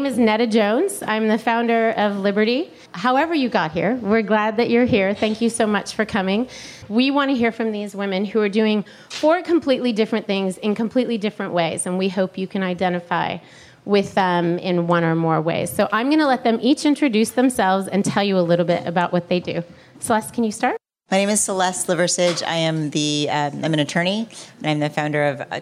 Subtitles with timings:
[0.00, 1.02] Name is Netta Jones.
[1.06, 2.70] I'm the founder of Liberty.
[2.92, 5.12] However, you got here, we're glad that you're here.
[5.12, 6.48] Thank you so much for coming.
[6.88, 10.74] We want to hear from these women who are doing four completely different things in
[10.74, 13.36] completely different ways, and we hope you can identify
[13.84, 15.70] with them in one or more ways.
[15.70, 18.86] So, I'm going to let them each introduce themselves and tell you a little bit
[18.86, 19.62] about what they do.
[19.98, 20.78] Celeste, can you start?
[21.10, 22.42] My name is Celeste Liversidge.
[22.42, 24.28] I am the um, I'm an attorney,
[24.62, 25.42] and I'm the founder of.
[25.42, 25.60] Uh,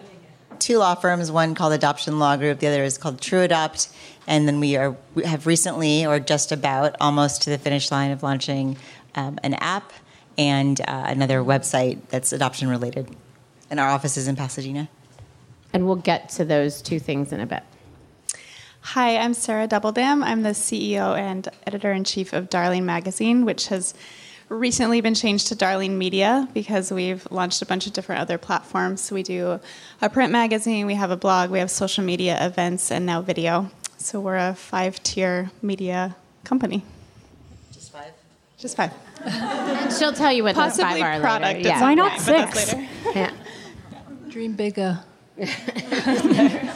[0.59, 3.87] two law firms, one called Adoption Law Group, the other is called True Adopt.
[4.29, 8.11] And then we are we have recently, or just about, almost to the finish line
[8.11, 8.77] of launching
[9.15, 9.91] um, an app
[10.37, 13.09] and uh, another website that's adoption related.
[13.71, 14.87] And our office is in Pasadena.
[15.73, 17.63] And we'll get to those two things in a bit.
[18.81, 20.23] Hi, I'm Sarah Dubbeldam.
[20.23, 23.95] I'm the CEO and editor in chief of Darling Magazine, which has
[24.47, 29.11] recently been changed to Darling Media because we've launched a bunch of different other platforms.
[29.11, 29.59] We do
[30.01, 33.69] a print magazine, we have a blog, we have social media events, and now video.
[33.99, 36.83] So we're a five tier media company.
[37.73, 38.11] Just five?
[38.57, 38.91] Just five.
[39.25, 41.57] and She'll tell you what Possibly those five are product.
[41.57, 41.67] later.
[41.69, 41.81] Yeah.
[41.81, 42.73] Why not Yeah, six?
[42.73, 42.87] later.
[43.15, 43.31] Yeah.
[44.29, 44.99] Dream bigger.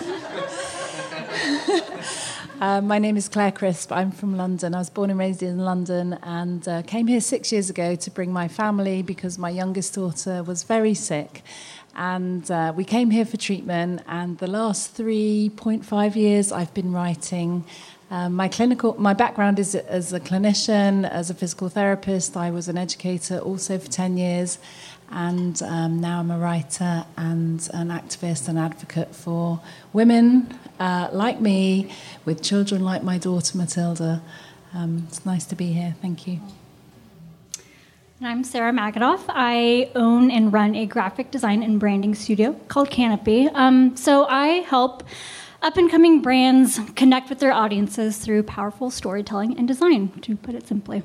[2.61, 3.91] Uh, my name is Claire Crisp.
[3.91, 4.73] I'm from London.
[4.73, 8.09] I was born and raised in London and uh, came here six years ago to
[8.11, 11.41] bring my family because my youngest daughter was very sick.
[11.95, 14.01] And uh, we came here for treatment.
[14.07, 17.65] And the last 3.5 years, I've been writing.
[18.09, 22.37] Um, my clinical, my background is as a clinician, as a physical therapist.
[22.37, 24.59] I was an educator also for 10 years
[25.13, 29.61] and um, now I'm a writer and an activist and advocate for
[29.93, 31.91] women uh, like me
[32.25, 34.21] with children like my daughter Matilda.
[34.73, 35.95] Um, it's nice to be here.
[36.01, 36.39] Thank you.
[38.25, 39.25] I'm Sarah Magadoff.
[39.27, 43.49] I own and run a graphic design and branding studio called Canopy.
[43.49, 45.03] Um, so I help
[45.61, 50.55] up and coming brands connect with their audiences through powerful storytelling and design, to put
[50.55, 51.03] it simply.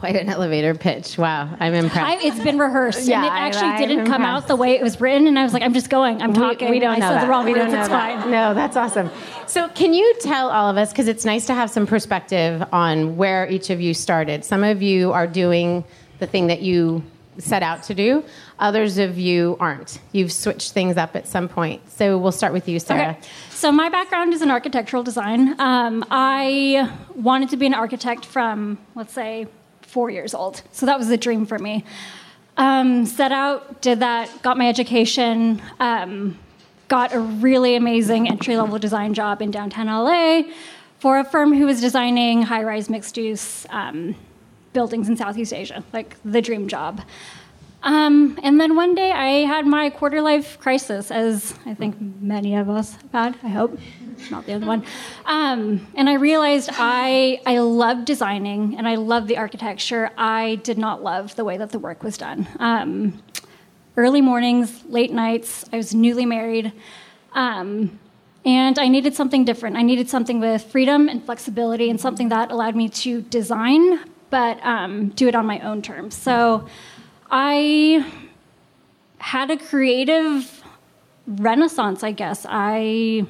[0.00, 1.18] Quite an elevator pitch.
[1.18, 2.22] Wow, I'm impressed.
[2.22, 4.44] I, it's been rehearsed, Yeah, and it I- actually I'm didn't come impressed.
[4.44, 5.26] out the way it was written.
[5.26, 6.22] And I was like, I'm just going.
[6.22, 6.68] I'm talking.
[6.68, 7.24] We, we don't I know said that.
[7.24, 7.64] the wrong we words.
[7.64, 8.20] don't know it's that.
[8.22, 8.30] fine.
[8.30, 9.10] No, that's awesome.
[9.48, 13.16] So, can you tell all of us because it's nice to have some perspective on
[13.16, 14.44] where each of you started?
[14.44, 15.84] Some of you are doing
[16.20, 17.02] the thing that you
[17.38, 18.24] set out to do.
[18.60, 20.00] Others of you aren't.
[20.12, 21.88] You've switched things up at some point.
[21.90, 23.10] So, we'll start with you, Sarah.
[23.18, 23.28] Okay.
[23.50, 25.60] So my background is in architectural design.
[25.60, 29.48] Um, I wanted to be an architect from, let's say,
[29.88, 30.62] four years old.
[30.72, 31.84] So that was a dream for me.
[32.56, 36.38] Um, set out, did that, got my education, um,
[36.88, 40.42] got a really amazing entry level design job in downtown LA
[40.98, 44.16] for a firm who was designing high rise mixed use um,
[44.72, 47.00] buildings in Southeast Asia, like the dream job.
[47.82, 52.56] Um, and then one day I had my quarter life crisis, as I think many
[52.56, 53.78] of us have had, I hope.
[54.30, 54.84] Not the other one.
[55.26, 60.10] Um, and I realized I, I love designing and I love the architecture.
[60.18, 62.48] I did not love the way that the work was done.
[62.58, 63.22] Um,
[63.96, 66.72] early mornings, late nights, I was newly married.
[67.32, 67.98] Um,
[68.44, 69.76] and I needed something different.
[69.76, 74.00] I needed something with freedom and flexibility and something that allowed me to design,
[74.30, 76.16] but um, do it on my own terms.
[76.16, 76.66] So
[77.30, 78.04] I
[79.18, 80.62] had a creative
[81.26, 82.46] renaissance, I guess.
[82.48, 83.26] I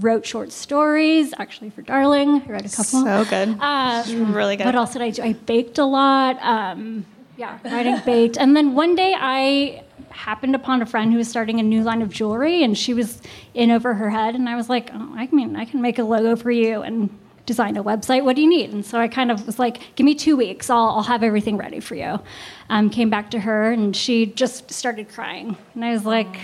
[0.00, 2.42] wrote short stories, actually for Darling.
[2.42, 3.04] I read a couple.
[3.04, 3.60] So good.
[3.60, 4.66] Um, really good.
[4.66, 5.22] What else did I do?
[5.22, 6.38] I baked a lot.
[6.42, 8.36] Um, yeah, writing baked.
[8.38, 12.02] And then one day I happened upon a friend who was starting a new line
[12.02, 13.20] of jewelry, and she was
[13.54, 14.34] in over her head.
[14.34, 17.10] And I was like, oh, I mean, I can make a logo for you and
[17.46, 18.24] design a website.
[18.24, 18.72] What do you need?
[18.72, 20.70] And so I kind of was like, give me two weeks.
[20.70, 22.20] I'll, I'll have everything ready for you.
[22.68, 25.56] Um, came back to her, and she just started crying.
[25.74, 26.36] And I was like,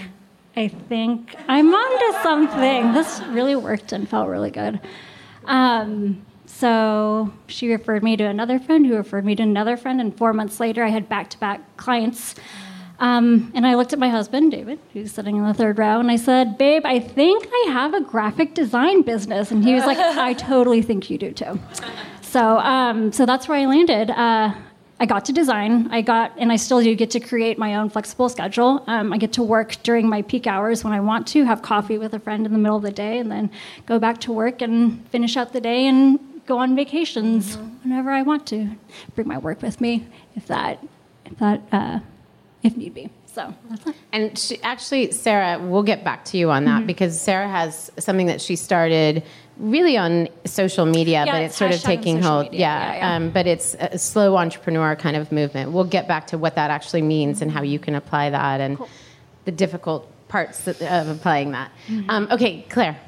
[0.57, 2.93] I think I'm onto something.
[2.93, 4.81] This really worked and felt really good.
[5.45, 10.17] Um, so she referred me to another friend who referred me to another friend, and
[10.17, 12.35] four months later, I had back to back clients.
[13.01, 16.11] Um, and I looked at my husband, David, who's sitting in the third row, and
[16.11, 19.51] I said, Babe, I think I have a graphic design business.
[19.51, 21.61] And he was like, I totally think you do too.
[22.23, 24.11] So, um, so that's where I landed.
[24.11, 24.53] Uh,
[25.01, 25.89] I got to design.
[25.93, 28.83] I got, and I still do get to create my own flexible schedule.
[28.89, 31.99] Um, I get to work during my peak hours when I want to, have coffee
[31.99, 33.51] with a friend in the middle of the day, and then
[33.87, 37.89] go back to work and finish out the day and go on vacations mm-hmm.
[37.89, 38.71] whenever I want to.
[39.15, 40.85] Bring my work with me if that,
[41.27, 42.01] if that, uh,
[42.69, 43.11] if need be.
[43.27, 43.55] So
[44.13, 46.87] And she, actually, Sarah, we'll get back to you on that mm-hmm.
[46.87, 49.23] because Sarah has something that she started
[49.59, 52.45] really on social media, yeah, but it's, it's sort of taking hold.
[52.47, 52.61] Media.
[52.61, 53.17] Yeah, yeah, yeah.
[53.17, 55.73] Um, but it's a slow entrepreneur kind of movement.
[55.73, 58.77] We'll get back to what that actually means and how you can apply that and
[58.77, 58.89] cool.
[59.45, 61.73] the difficult parts of applying that.
[61.89, 62.11] Mm-hmm.
[62.11, 62.99] Um, okay, Claire.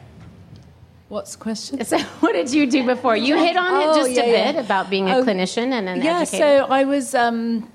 [1.08, 1.84] What's the question?
[1.84, 3.16] So, what did you do before?
[3.16, 6.02] You hit on oh, it just a bit about being a oh, clinician and an
[6.02, 6.44] yeah, educator.
[6.44, 7.68] Yeah, so I was um,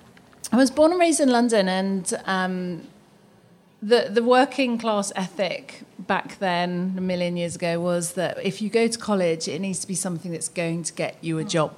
[0.52, 2.88] I was born and raised in London, and um,
[3.82, 8.70] the the working class ethic back then, a million years ago, was that if you
[8.70, 11.74] go to college, it needs to be something that's going to get you a job.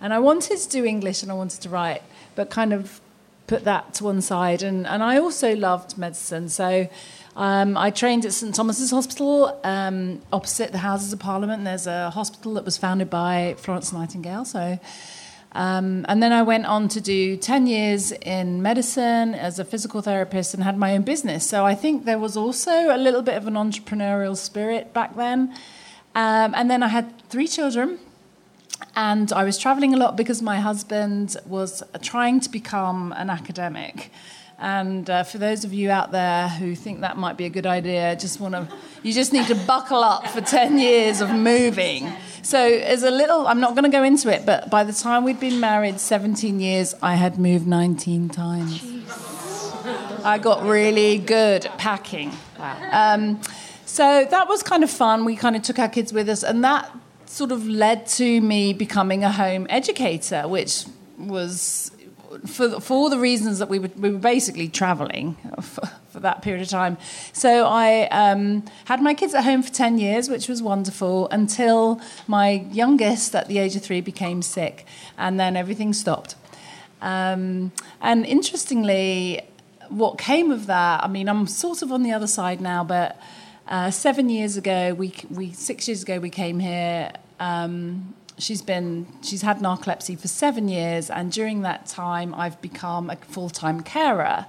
[0.00, 2.02] And I wanted to do English and I wanted to write,
[2.34, 3.00] but kind of
[3.46, 4.62] put that to one side.
[4.62, 6.48] And, and I also loved medicine.
[6.48, 6.88] So
[7.34, 11.64] um, I trained at St Thomas's Hospital um, opposite the Houses of Parliament.
[11.64, 14.44] There's a hospital that was founded by Florence Nightingale.
[14.44, 14.78] So
[15.58, 20.00] um, and then I went on to do 10 years in medicine as a physical
[20.00, 21.44] therapist and had my own business.
[21.44, 25.52] So I think there was also a little bit of an entrepreneurial spirit back then.
[26.14, 27.98] Um, and then I had three children.
[28.94, 34.12] And I was traveling a lot because my husband was trying to become an academic.
[34.58, 37.66] And uh, for those of you out there who think that might be a good
[37.66, 38.68] idea, just want to,
[39.04, 42.12] you just need to buckle up for 10 years of moving.
[42.42, 45.22] So, as a little, I'm not going to go into it, but by the time
[45.22, 48.80] we'd been married 17 years, I had moved 19 times.
[48.80, 50.24] Jeez.
[50.24, 52.32] I got really good at packing.
[52.58, 52.76] Wow.
[52.90, 53.40] Um,
[53.86, 55.24] so that was kind of fun.
[55.24, 56.90] We kind of took our kids with us, and that
[57.26, 60.84] sort of led to me becoming a home educator, which
[61.18, 61.92] was
[62.46, 66.42] for, for all the reasons that we were, we were basically traveling for, for that
[66.42, 66.96] period of time.
[67.32, 72.00] So I um, had my kids at home for 10 years, which was wonderful, until
[72.26, 74.86] my youngest at the age of three became sick,
[75.16, 76.34] and then everything stopped.
[77.00, 79.42] Um, and interestingly,
[79.88, 83.20] what came of that, I mean, I'm sort of on the other side now, but
[83.68, 87.12] uh, seven years ago, we, we, six years ago, we came here.
[87.38, 93.10] Um, she's been she's had narcolepsy for seven years, and during that time, I've become
[93.10, 94.46] a full time carer.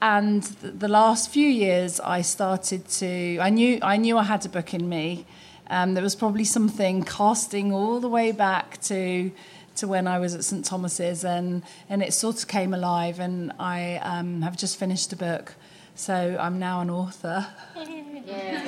[0.00, 4.48] And the last few years, I started to I knew I knew I had a
[4.48, 5.26] book in me.
[5.70, 9.30] Um, there was probably something casting all the way back to
[9.76, 13.20] to when I was at St Thomas's, and and it sort of came alive.
[13.20, 15.54] And I um, have just finished a book,
[15.94, 17.46] so I'm now an author.
[18.28, 18.60] Yeah.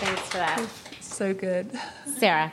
[0.00, 0.89] Thanks for that
[1.20, 1.70] so good.
[2.16, 2.50] Sarah.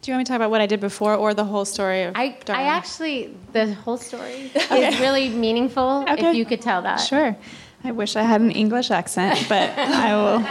[0.00, 2.04] Do you want me to talk about what I did before or the whole story
[2.04, 4.88] of I, I actually, the whole story okay.
[4.88, 6.30] is really meaningful okay.
[6.30, 6.96] if you could tell that.
[6.96, 7.36] Sure.
[7.84, 10.48] I wish I had an English accent, but I will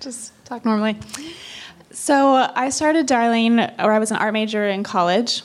[0.00, 0.98] just talk normally.
[1.92, 5.42] So uh, I started Darling, or I was an art major in college.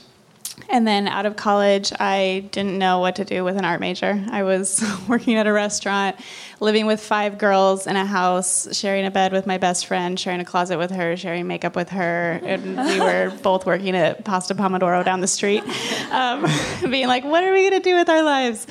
[0.70, 4.24] And then out of college, I didn't know what to do with an art major.
[4.32, 6.16] I was working at a restaurant,
[6.60, 10.40] living with five girls in a house, sharing a bed with my best friend, sharing
[10.40, 12.40] a closet with her, sharing makeup with her.
[12.44, 15.64] And we were both working at Pasta Pomodoro down the street,
[16.12, 16.46] um,
[16.90, 18.66] being like, what are we going to do with our lives?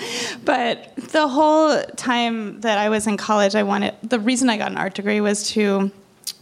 [0.44, 4.70] But the whole time that I was in college, I wanted, the reason I got
[4.70, 5.92] an art degree was to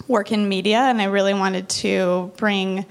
[0.09, 2.87] work in media, and I really wanted to bring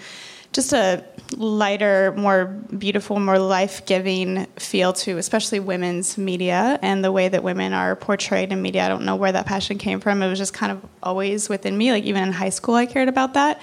[0.53, 1.03] just a
[1.37, 2.45] lighter, more
[2.77, 7.95] beautiful, more life giving feel to especially women's media and the way that women are
[7.95, 8.85] portrayed in media.
[8.85, 10.21] I don't know where that passion came from.
[10.21, 11.91] It was just kind of always within me.
[11.91, 13.61] Like even in high school, I cared about that.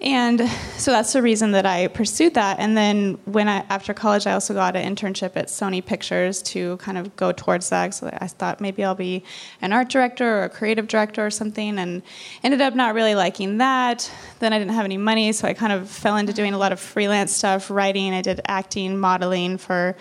[0.00, 2.60] And so that's the reason that I pursued that.
[2.60, 6.76] And then when I after college, I also got an internship at Sony Pictures to
[6.76, 7.94] kind of go towards that.
[7.94, 9.24] So I thought maybe I'll be
[9.60, 12.02] an art director or a creative director or something, and
[12.44, 14.08] ended up not really liking that.
[14.38, 16.70] Then I didn't have any money, so I kind of fell into doing a lot
[16.70, 18.14] of freelance stuff, writing.
[18.14, 19.96] I did acting, modeling for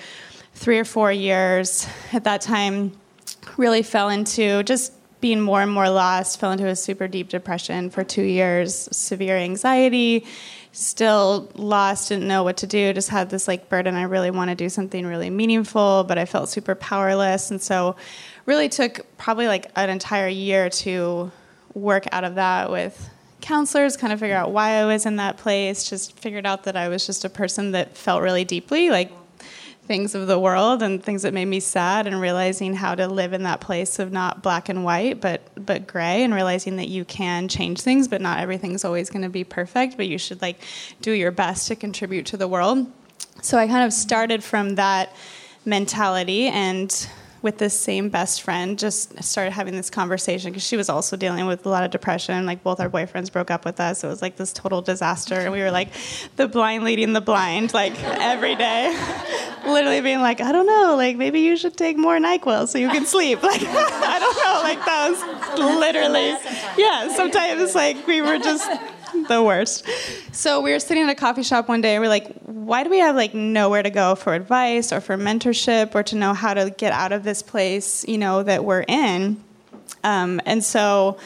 [0.53, 1.87] three or four years.
[2.13, 2.91] At that time,
[3.57, 7.89] really fell into just being more and more lost, fell into a super deep depression
[7.89, 10.25] for two years, severe anxiety,
[10.71, 13.95] still lost, didn't know what to do, just had this like burden.
[13.95, 17.49] I really want to do something really meaningful, but I felt super powerless.
[17.49, 17.95] And so,
[18.45, 21.31] really took probably like an entire year to
[21.73, 23.09] work out of that with
[23.41, 26.75] counselors, kind of figure out why I was in that place, just figured out that
[26.75, 29.11] I was just a person that felt really deeply, like
[29.87, 33.33] things of the world and things that made me sad and realizing how to live
[33.33, 37.05] in that place of not black and white but but gray and realizing that you
[37.05, 40.59] can change things but not everything's always going to be perfect but you should like
[41.01, 42.85] do your best to contribute to the world.
[43.41, 45.15] So i kind of started from that
[45.65, 47.09] mentality and
[47.41, 51.45] with this same best friend just started having this conversation because she was also dealing
[51.45, 54.03] with a lot of depression like both our boyfriends broke up with us.
[54.03, 55.89] It was like this total disaster and we were like
[56.35, 58.95] the blind leading the blind like every day.
[59.65, 62.89] Literally being like i don't know like maybe you should take more nyquil so you
[62.89, 63.39] can sleep.
[63.47, 66.35] Like i don't know like that was literally
[66.77, 68.69] yeah sometimes like we were just
[69.27, 69.85] the worst.
[70.31, 72.89] So we were sitting at a coffee shop one day and we're like, why do
[72.89, 76.53] we have like nowhere to go for advice or for mentorship or to know how
[76.53, 79.43] to get out of this place, you know, that we're in?
[80.03, 81.17] Um, and so,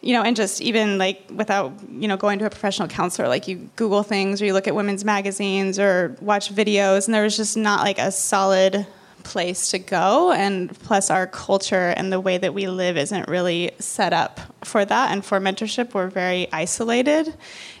[0.00, 3.48] you know, and just even like without, you know, going to a professional counselor, like
[3.48, 7.36] you Google things or you look at women's magazines or watch videos, and there was
[7.36, 8.86] just not like a solid
[9.26, 10.30] place to go.
[10.30, 14.84] And plus, our culture and the way that we live isn't really set up for
[14.84, 15.10] that.
[15.10, 17.34] And for mentorship, we're very isolated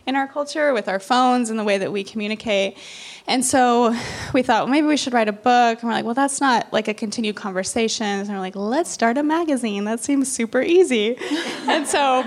[0.06, 2.76] in our culture with our phones and the way that we communicate.
[3.28, 3.96] And so
[4.34, 5.80] we thought, well, maybe we should write a book.
[5.80, 8.06] And we're like, well, that's not like a continued conversation.
[8.06, 9.84] And we're like, let's start a magazine.
[9.84, 11.16] That seems super easy.
[11.68, 12.24] and so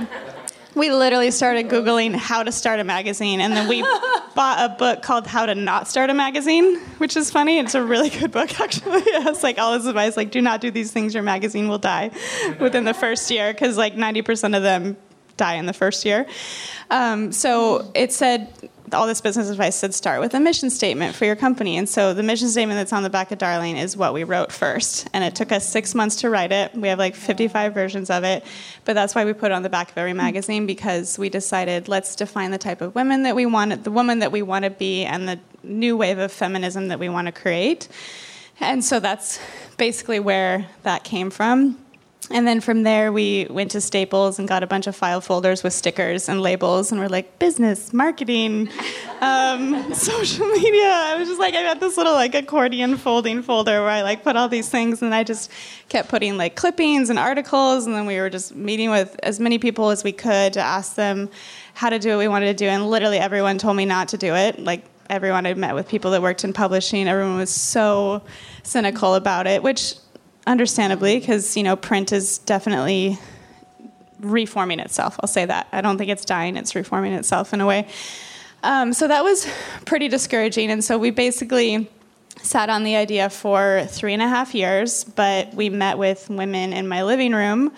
[0.75, 3.81] we literally started Googling how to start a magazine, and then we
[4.35, 7.59] bought a book called How to Not Start a Magazine, which is funny.
[7.59, 9.01] It's a really good book, actually.
[9.05, 12.11] It's like all this advice, like, do not do these things, your magazine will die
[12.59, 14.97] within the first year, because like 90% of them
[15.37, 16.27] die in the first year.
[16.91, 21.25] Um, so it said all this business advice said start with a mission statement for
[21.25, 21.77] your company.
[21.77, 24.51] And so the mission statement that's on the back of Darling is what we wrote
[24.51, 25.07] first.
[25.13, 26.73] And it took us six months to write it.
[26.73, 28.43] We have like 55 versions of it.
[28.85, 31.87] But that's why we put it on the back of every magazine because we decided
[31.87, 34.71] let's define the type of women that we want, the woman that we want to
[34.71, 37.87] be, and the new wave of feminism that we want to create.
[38.59, 39.39] And so that's
[39.77, 41.77] basically where that came from.
[42.31, 45.63] And then from there, we went to Staples and got a bunch of file folders
[45.63, 48.69] with stickers and labels, and we're like, business, marketing,
[49.19, 50.83] um, social media.
[50.85, 54.23] I was just like, I got this little like accordion folding folder where I like
[54.23, 55.49] put all these things, and I just
[55.87, 59.57] kept putting like clippings and articles, and then we were just meeting with as many
[59.57, 61.29] people as we could to ask them
[61.73, 64.17] how to do what we wanted to do, and literally everyone told me not to
[64.17, 64.59] do it.
[64.59, 68.21] Like everyone I met with people that worked in publishing, everyone was so
[68.61, 69.95] cynical about it, which
[70.49, 73.17] understandably, because you know print is definitely
[74.19, 75.17] reforming itself.
[75.21, 75.67] I'll say that.
[75.71, 77.87] I don't think it's dying; it's reforming itself in a way.
[78.63, 79.47] Um, so that was
[79.85, 81.89] pretty discouraging, and so we basically
[82.41, 85.03] sat on the idea for three and a half years.
[85.03, 87.71] But we met with women in my living room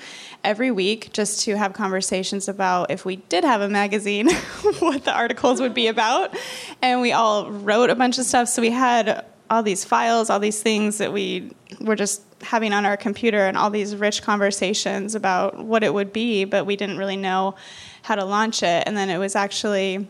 [0.44, 4.30] every week just to have conversations about if we did have a magazine,
[4.80, 6.36] what the articles would be about,
[6.82, 8.48] and we all wrote a bunch of stuff.
[8.48, 11.52] So we had all these files, all these things that we
[11.82, 16.12] were just having on our computer and all these rich conversations about what it would
[16.12, 17.56] be, but we didn't really know
[18.02, 18.84] how to launch it.
[18.86, 20.08] And then it was actually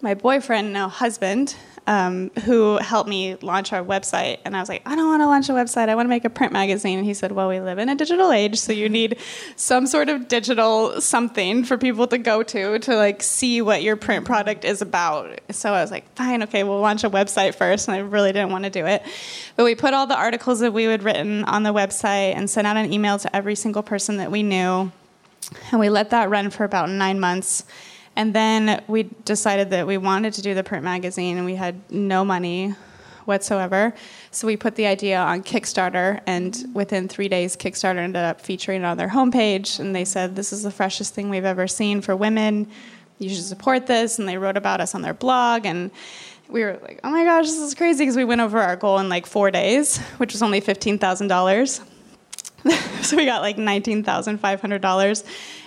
[0.00, 1.56] my boyfriend, now husband,
[1.88, 4.38] um, who helped me launch our website.
[4.44, 5.88] And I was like, I don't want to launch a website.
[5.88, 6.98] I want to make a print magazine.
[6.98, 9.16] And he said, Well, we live in a digital age, so you need
[9.56, 13.96] some sort of digital something for people to go to to like see what your
[13.96, 15.40] print product is about.
[15.50, 17.88] So I was like, Fine, okay, we'll launch a website first.
[17.88, 19.02] And I really didn't want to do it.
[19.56, 22.66] But we put all the articles that we had written on the website and sent
[22.66, 24.92] out an email to every single person that we knew.
[25.70, 27.64] And we let that run for about nine months.
[28.18, 31.80] And then we decided that we wanted to do the print magazine and we had
[31.88, 32.74] no money
[33.26, 33.94] whatsoever.
[34.32, 38.82] So we put the idea on Kickstarter, and within three days, Kickstarter ended up featuring
[38.82, 39.78] it on their homepage.
[39.78, 42.68] And they said, This is the freshest thing we've ever seen for women.
[43.20, 44.18] You should support this.
[44.18, 45.64] And they wrote about us on their blog.
[45.64, 45.92] And
[46.48, 48.98] we were like, Oh my gosh, this is crazy because we went over our goal
[48.98, 51.84] in like four days, which was only $15,000.
[53.04, 55.24] so we got like $19,500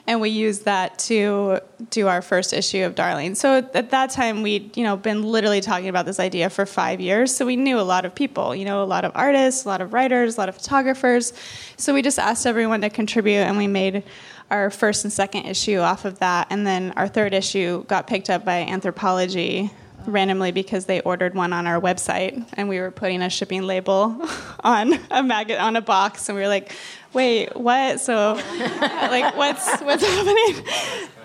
[0.08, 3.36] and we used that to do our first issue of Darling.
[3.36, 7.00] So at that time we'd, you know, been literally talking about this idea for 5
[7.00, 9.68] years, so we knew a lot of people, you know, a lot of artists, a
[9.68, 11.34] lot of writers, a lot of photographers.
[11.78, 14.04] So we just asked everyone to contribute and we made
[14.50, 18.30] our first and second issue off of that and then our third issue got picked
[18.30, 19.72] up by Anthropologie
[20.06, 24.20] randomly because they ordered one on our website and we were putting a shipping label
[24.62, 26.72] on a maggot on a box and we were like
[27.14, 30.66] wait what so like what's what's happening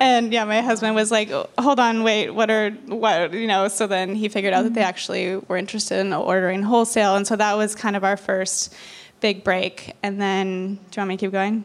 [0.00, 3.86] and yeah my husband was like hold on wait what are what you know so
[3.86, 4.88] then he figured out that they mm-hmm.
[4.88, 8.74] actually were interested in ordering wholesale and so that was kind of our first
[9.20, 11.64] big break and then do you want me to keep going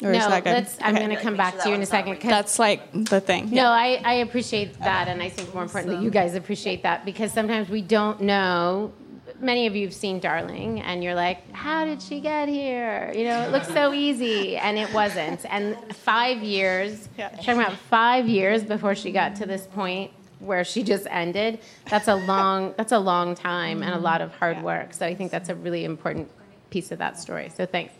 [0.00, 1.06] or no, let's, I'm okay.
[1.06, 2.20] going to come back to you in a second.
[2.22, 3.50] That's like the thing.
[3.50, 7.04] No, I, I appreciate that, and I think more important that you guys appreciate that
[7.04, 8.92] because sometimes we don't know
[9.40, 13.12] many of you have seen Darling, and you're like, how did she get here?
[13.14, 15.44] You know, it looks so easy, and it wasn't.
[15.50, 17.28] And five years, Yeah.
[17.30, 21.58] talking about five years before she got to this point where she just ended.
[21.90, 22.74] That's a long.
[22.76, 24.94] That's a long time and a lot of hard work.
[24.94, 26.30] So I think that's a really important
[26.70, 27.50] piece of that story.
[27.54, 27.92] So thanks.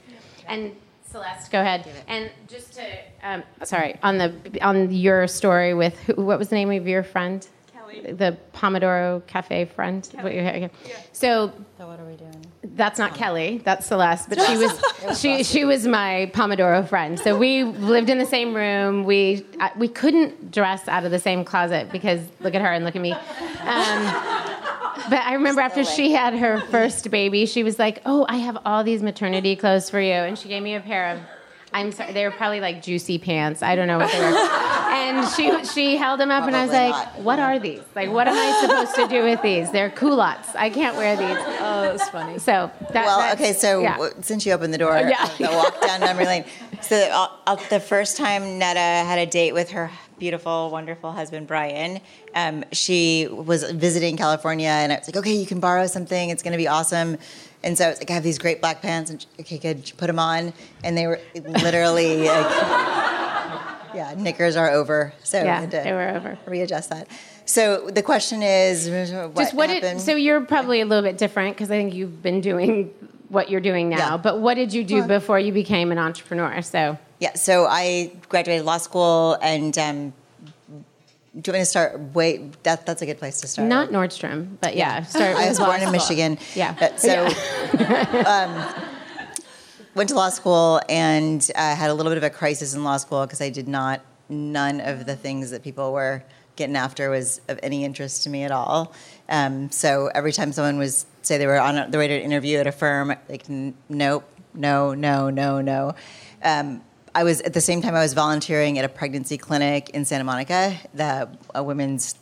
[0.46, 0.72] And
[1.10, 1.88] Celeste, go ahead.
[2.06, 2.84] And just to,
[3.22, 7.02] um, sorry, on the on your story with who, what was the name of your
[7.02, 7.46] friend?
[7.88, 8.12] Kelly.
[8.12, 10.08] The Pomodoro Cafe friend.
[10.20, 10.70] What you're- okay.
[11.12, 12.34] So So what are we doing?
[12.74, 13.60] that's not Kelly.
[13.64, 14.28] That's Celeste.
[14.28, 17.18] But she was she she was my Pomodoro friend.
[17.18, 19.04] So we lived in the same room.
[19.04, 22.84] We uh, we couldn't dress out of the same closet because look at her and
[22.84, 23.12] look at me.
[23.12, 24.24] Um,
[25.10, 28.58] but I remember after she had her first baby, she was like, "Oh, I have
[28.64, 31.20] all these maternity clothes for you," and she gave me a pair of.
[31.72, 33.62] I'm sorry, they were probably like juicy pants.
[33.62, 34.48] I don't know what they were.
[34.98, 37.18] And she she held them up, and I was like, not.
[37.20, 37.80] "What are these?
[37.94, 39.70] Like, what am I supposed to do with these?
[39.70, 40.54] They're culottes.
[40.56, 42.38] I can't wear these." Oh, that's funny.
[42.38, 43.96] So that, Well, okay, so yeah.
[44.22, 45.24] since you opened the door, Yeah.
[45.38, 46.44] the walk down memory lane.
[46.80, 51.46] So uh, uh, the first time Netta had a date with her beautiful, wonderful husband
[51.46, 52.00] Brian,
[52.34, 56.30] um, she was visiting California, and I was like, "Okay, you can borrow something.
[56.30, 57.18] It's going to be awesome."
[57.62, 60.06] And so I was like, "I have these great black pants, and okay, good, put
[60.06, 60.52] them on."
[60.84, 62.46] And they were literally, like,
[63.94, 65.12] yeah, knickers are over.
[65.24, 66.38] So Yeah, we had to they were over.
[66.46, 67.08] Readjust that.
[67.44, 69.98] So the question is, what just what happened?
[69.98, 72.94] did so you're probably a little bit different because I think you've been doing
[73.28, 73.96] what you're doing now.
[73.96, 74.16] Yeah.
[74.18, 76.62] But what did you do before you became an entrepreneur?
[76.62, 80.12] So Yeah, so I graduated law school, and um,
[81.34, 82.00] do you want me to start?
[82.14, 83.68] Wait, that, that's a good place to start.
[83.68, 85.90] not Nordstrom, but yeah, start I was born in.
[85.92, 86.38] Michigan.
[86.54, 86.74] Yeah.
[86.80, 87.26] Uh, So,
[88.26, 88.74] um,
[89.94, 92.96] went to law school and uh, had a little bit of a crisis in law
[92.96, 94.00] school because I did not.
[94.30, 96.22] None of the things that people were
[96.56, 98.92] getting after was of any interest to me at all.
[99.28, 102.58] Um, so every time someone was say they were on the way to an interview
[102.58, 105.94] at a firm, like n- nope, no, no, no, no.
[106.42, 106.82] Um,
[107.14, 110.24] I was at the same time I was volunteering at a pregnancy clinic in Santa
[110.24, 112.14] Monica, the a women's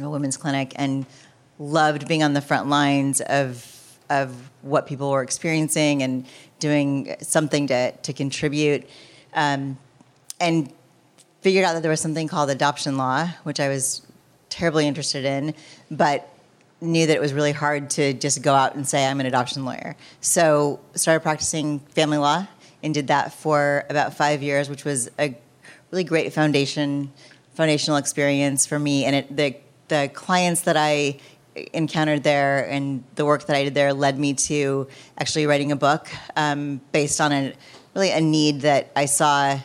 [0.00, 1.06] a women's clinic, and
[1.58, 3.74] loved being on the front lines of
[4.10, 6.26] of what people were experiencing and
[6.58, 8.88] doing something to to contribute,
[9.34, 9.78] um,
[10.40, 10.72] and
[11.40, 14.02] figured out that there was something called adoption law, which I was
[14.48, 15.54] terribly interested in,
[15.90, 16.28] but
[16.80, 19.64] knew that it was really hard to just go out and say I'm an adoption
[19.64, 19.96] lawyer.
[20.20, 22.46] So started practicing family law
[22.82, 25.36] and did that for about five years, which was a
[25.90, 27.12] really great foundation
[27.54, 29.04] foundational experience for me.
[29.04, 29.56] And it, the
[29.88, 31.18] the clients that I
[31.72, 34.86] encountered there and the work that I did there led me to
[35.18, 37.52] actually writing a book um, based on a
[37.94, 39.58] really a need that I saw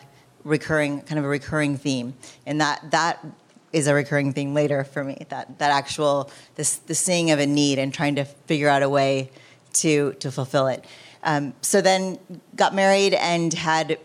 [0.43, 3.26] recurring kind of a recurring theme and that that
[3.71, 7.45] is a recurring theme later for me that that actual this the seeing of a
[7.45, 9.32] need and trying to figure out a way
[9.71, 10.84] to to fulfill it
[11.23, 12.19] um, so then
[12.55, 13.97] got married and had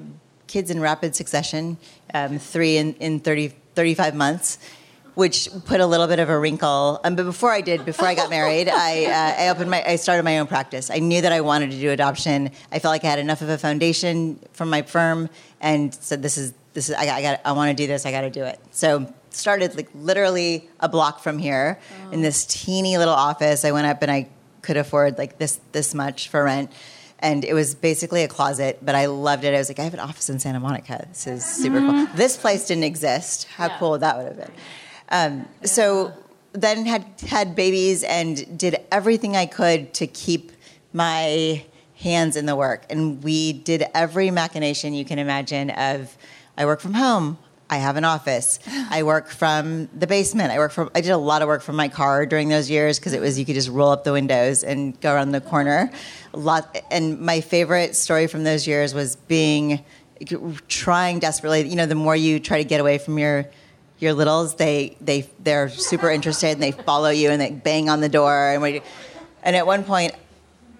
[0.46, 1.76] kids in rapid succession
[2.14, 4.59] um, three in, in 30, 35 months
[5.18, 7.00] which put a little bit of a wrinkle.
[7.02, 9.96] Um, but before I did, before I got married, I, uh, I opened my, I
[9.96, 10.92] started my own practice.
[10.92, 12.52] I knew that I wanted to do adoption.
[12.70, 15.28] I felt like I had enough of a foundation from my firm,
[15.61, 18.07] and said, "This is this is I, I got I want to do this.
[18.07, 21.81] I got to do it." So started like literally a block from here
[22.12, 23.64] in this teeny little office.
[23.64, 24.28] I went up and I
[24.62, 26.70] could afford like this this much for rent.
[27.20, 29.54] And it was basically a closet, but I loved it.
[29.54, 31.07] I was like, I have an office in Santa Monica.
[31.09, 32.07] This is super cool.
[32.14, 33.48] This place didn't exist.
[33.48, 34.52] How cool that would have been?
[35.11, 36.12] Um, So
[36.52, 40.52] then had had babies and did everything I could to keep
[40.92, 41.64] my
[41.96, 42.87] hands in the work.
[42.90, 46.16] And we did every machination you can imagine of
[46.57, 47.38] I work from home.
[47.70, 48.59] I have an office.
[48.90, 50.50] I work from the basement.
[50.50, 50.90] I work from.
[50.94, 53.38] I did a lot of work from my car during those years because it was
[53.38, 55.90] you could just roll up the windows and go around the corner.
[56.33, 56.78] A lot.
[56.90, 59.85] And my favorite story from those years was being
[60.68, 61.68] trying desperately.
[61.68, 63.44] You know, the more you try to get away from your
[63.98, 68.00] your littles, they they they're super interested and they follow you and they bang on
[68.00, 68.81] the door and we,
[69.42, 70.14] and at one point.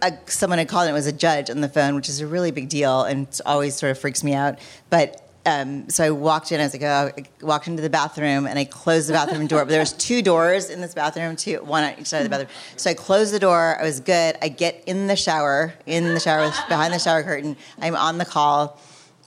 [0.01, 2.27] Uh, someone had called and it was a judge on the phone, which is a
[2.29, 4.57] really big deal and always sort of freaks me out.
[4.91, 6.61] But um, so I walked in.
[6.61, 9.65] I was like, oh, I walked into the bathroom and I closed the bathroom door.
[9.65, 12.31] But there was two doors in this bathroom, two one on each side of the
[12.31, 12.51] bathroom.
[12.77, 13.77] So I closed the door.
[13.81, 14.37] I was good.
[14.43, 17.57] I get in the shower, in the shower, behind the shower curtain.
[17.81, 18.81] I'm on the call,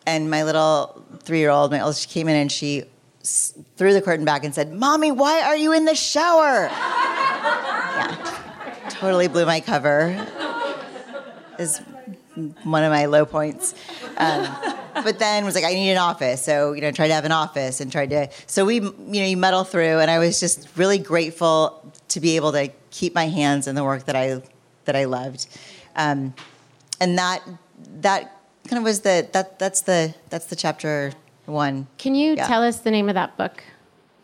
[0.06, 2.84] and my little three-year-old, my oldest, came in and she
[3.24, 8.40] threw the curtain back and said, "Mommy, why are you in the shower?" yeah,
[8.90, 10.28] totally blew my cover.
[11.58, 11.80] Is
[12.64, 13.76] one of my low points.
[14.18, 14.48] Um,
[14.94, 16.44] but then was like, I need an office.
[16.44, 19.26] So, you know, tried to have an office and tried to, so we, you know,
[19.26, 20.00] you muddle through.
[20.00, 23.84] And I was just really grateful to be able to keep my hands in the
[23.84, 24.42] work that I
[24.86, 25.48] that I loved,
[25.96, 26.34] um,
[27.00, 27.42] and that
[28.02, 28.36] that
[28.68, 31.14] kind of was the that that's the that's the chapter
[31.46, 31.88] one.
[31.98, 32.48] Can you Yeah.
[32.48, 33.64] tell us the name of that book?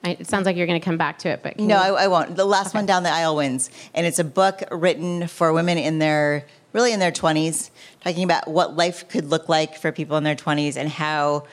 [0.03, 1.95] I, it sounds like you're going to come back to it, but can No, you-
[1.95, 2.35] I, I won't.
[2.35, 5.99] The last one down the aisle wins, and it's a book written for women in
[5.99, 6.45] their
[6.77, 10.35] really in their twenties, talking about what life could look like for people in their
[10.35, 11.47] twenties and how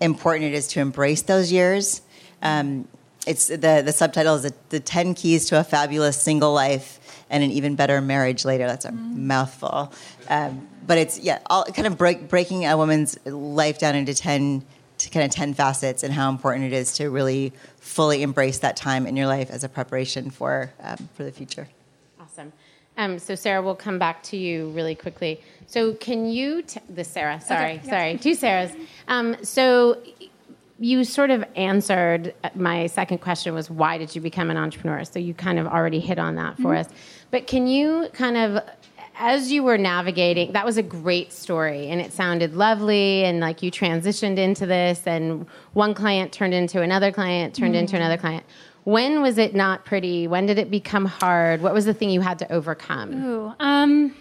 [0.00, 2.00] important it is to embrace those years.
[2.40, 2.88] Um,
[3.26, 7.44] it's the the subtitle is the, the ten keys to a fabulous single life and
[7.44, 8.66] an even better marriage later.
[8.66, 9.92] That's a mouthful,
[10.30, 14.64] um, but it's yeah, all kind of break, breaking a woman's life down into ten
[14.96, 18.76] to kind of 10 facets and how important it is to really fully embrace that
[18.76, 21.68] time in your life as a preparation for um, for the future.
[23.00, 25.40] Um, so, Sarah, we'll come back to you really quickly.
[25.66, 27.90] So, can you, t- this Sarah, sorry, Okay, yeah.
[27.90, 28.78] sorry, two Sarahs.
[29.08, 30.02] Um, so,
[30.78, 35.02] you sort of answered my second question was why did you become an entrepreneur?
[35.04, 36.90] So, you kind of already hit on that for us.
[37.30, 38.62] But can you kind of,
[39.14, 43.62] as you were navigating, that was a great story and it sounded lovely and like
[43.62, 48.44] you transitioned into this and one client turned into another client, turned into another client.
[48.84, 50.26] When was it not pretty?
[50.26, 51.60] When did it become hard?
[51.60, 53.24] What was the thing you had to overcome?
[53.24, 54.14] Ooh, um,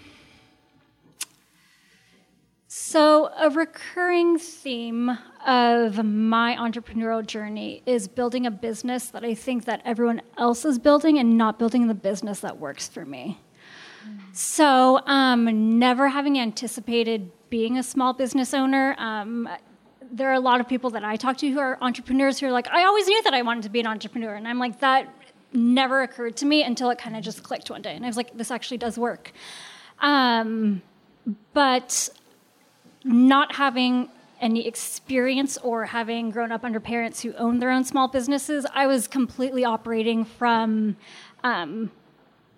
[2.72, 9.65] so a recurring theme of my entrepreneurial journey is building a business that I think
[9.65, 13.39] that everyone else is building and not building the business that works for me.
[14.34, 19.50] So, um, never having anticipated being a small business owner, um,
[20.12, 22.52] there are a lot of people that I talk to who are entrepreneurs who are
[22.52, 24.34] like, I always knew that I wanted to be an entrepreneur.
[24.34, 25.13] And I'm like, that
[25.54, 27.95] never occurred to me until it kind of just clicked one day.
[27.95, 29.34] And I was like, this actually does work.
[30.00, 30.82] Um,
[31.54, 32.10] but
[33.04, 34.10] not having
[34.41, 38.88] any experience or having grown up under parents who own their own small businesses, I
[38.88, 40.95] was completely operating from
[41.43, 41.91] um,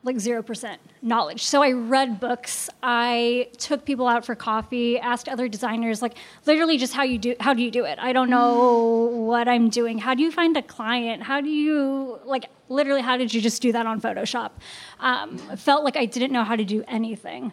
[0.03, 1.43] like 0% knowledge.
[1.43, 6.77] So I read books, I took people out for coffee, asked other designers like literally
[6.77, 7.99] just how you do how do you do it?
[7.99, 9.99] I don't know what I'm doing.
[9.99, 11.23] How do you find a client?
[11.23, 14.51] How do you like literally how did you just do that on Photoshop?
[14.99, 17.51] Um, felt like I didn't know how to do anything.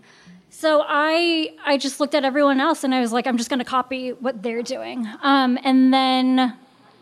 [0.48, 3.61] So I I just looked at everyone else and I was like I'm just going
[3.61, 5.06] to copy what they're doing.
[5.22, 6.56] Um, and then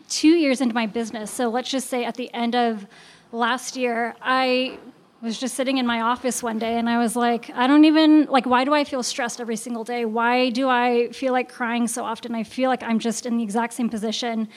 [0.09, 1.31] 2 years into my business.
[1.31, 2.85] So let's just say at the end of
[3.31, 4.77] last year I
[5.21, 8.25] was just sitting in my office one day and I was like, I don't even,
[8.25, 10.05] like, why do I feel stressed every single day?
[10.05, 12.35] Why do I feel like crying so often?
[12.35, 14.47] I feel like I'm just in the exact same position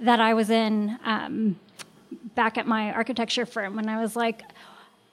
[0.00, 1.58] that I was in um,
[2.34, 4.42] back at my architecture firm when I was like,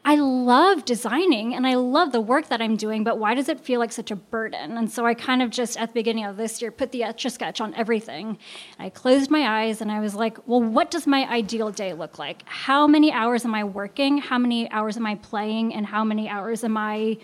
[0.06, 3.62] I love designing and I love the work that I'm doing, but why does it
[3.62, 4.78] feel like such a burden?
[4.78, 7.24] And so I kind of just at the beginning of this year put the etch
[7.24, 8.38] a sketch on everything.
[8.80, 12.20] I closed my eyes and I was like, well, what does my ideal day look
[12.20, 12.44] like?
[12.46, 14.18] How many hours am I working?
[14.18, 15.74] How many hours am I playing?
[15.74, 17.18] And how many hours am I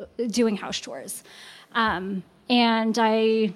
[0.00, 1.24] uh, doing house chores?
[1.72, 3.54] Um, and I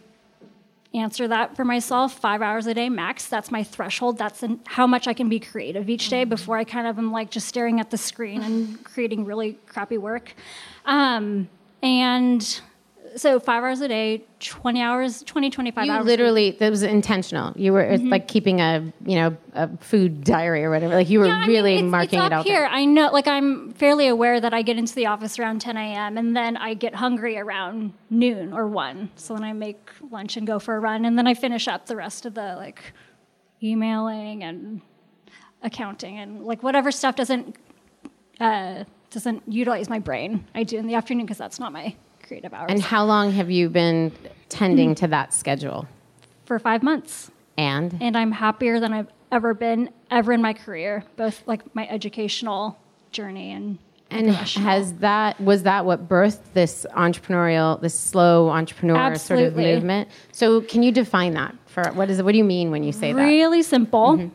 [0.94, 3.26] answer that for myself five hours a day max.
[3.26, 4.18] That's my threshold.
[4.18, 7.12] That's in how much i can be creative each day before i kind of am
[7.12, 10.34] like just staring at the screen and creating really crappy work.
[10.84, 11.48] Um,
[11.82, 12.60] and
[13.16, 17.52] so five hours a day 20 hours 20 25 You hours literally, that was intentional.
[17.56, 20.94] You were it's like keeping a, you know, a food diary or whatever.
[20.94, 22.60] Like you were Yeah, I mean, really it's, marking it's it out here.
[22.60, 22.66] there.
[22.68, 26.18] I know, like I'm fairly aware that I get into the office around 10 a.m.
[26.18, 29.10] and then I get hungry around noon or one.
[29.16, 31.86] So then I make lunch and go for a run, and then I finish up
[31.86, 32.92] the rest of the like
[33.62, 34.80] emailing and
[35.62, 37.56] accounting and like whatever stuff doesn't
[38.40, 40.44] uh, doesn't utilize my brain.
[40.54, 41.94] I do in the afternoon because that's not my
[42.26, 42.70] creative hours.
[42.70, 44.12] And how long have you been
[44.48, 45.86] tending to that schedule?
[46.44, 47.30] for five months.
[47.56, 51.88] And and I'm happier than I've ever been ever in my career, both like my
[51.88, 52.78] educational
[53.10, 53.78] journey and
[54.10, 59.74] and has that was that what birthed this entrepreneurial, this slow entrepreneur sort of Absolutely.
[59.74, 60.08] movement?
[60.32, 63.12] So can you define that for what is what do you mean when you say
[63.12, 63.24] that?
[63.24, 64.16] really simple.
[64.16, 64.28] Mm-hmm.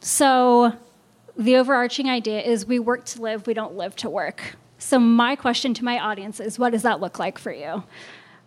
[0.00, 0.72] So
[1.36, 4.56] the overarching idea is we work to live, we don't live to work.
[4.78, 7.82] So my question to my audience is, what does that look like for you?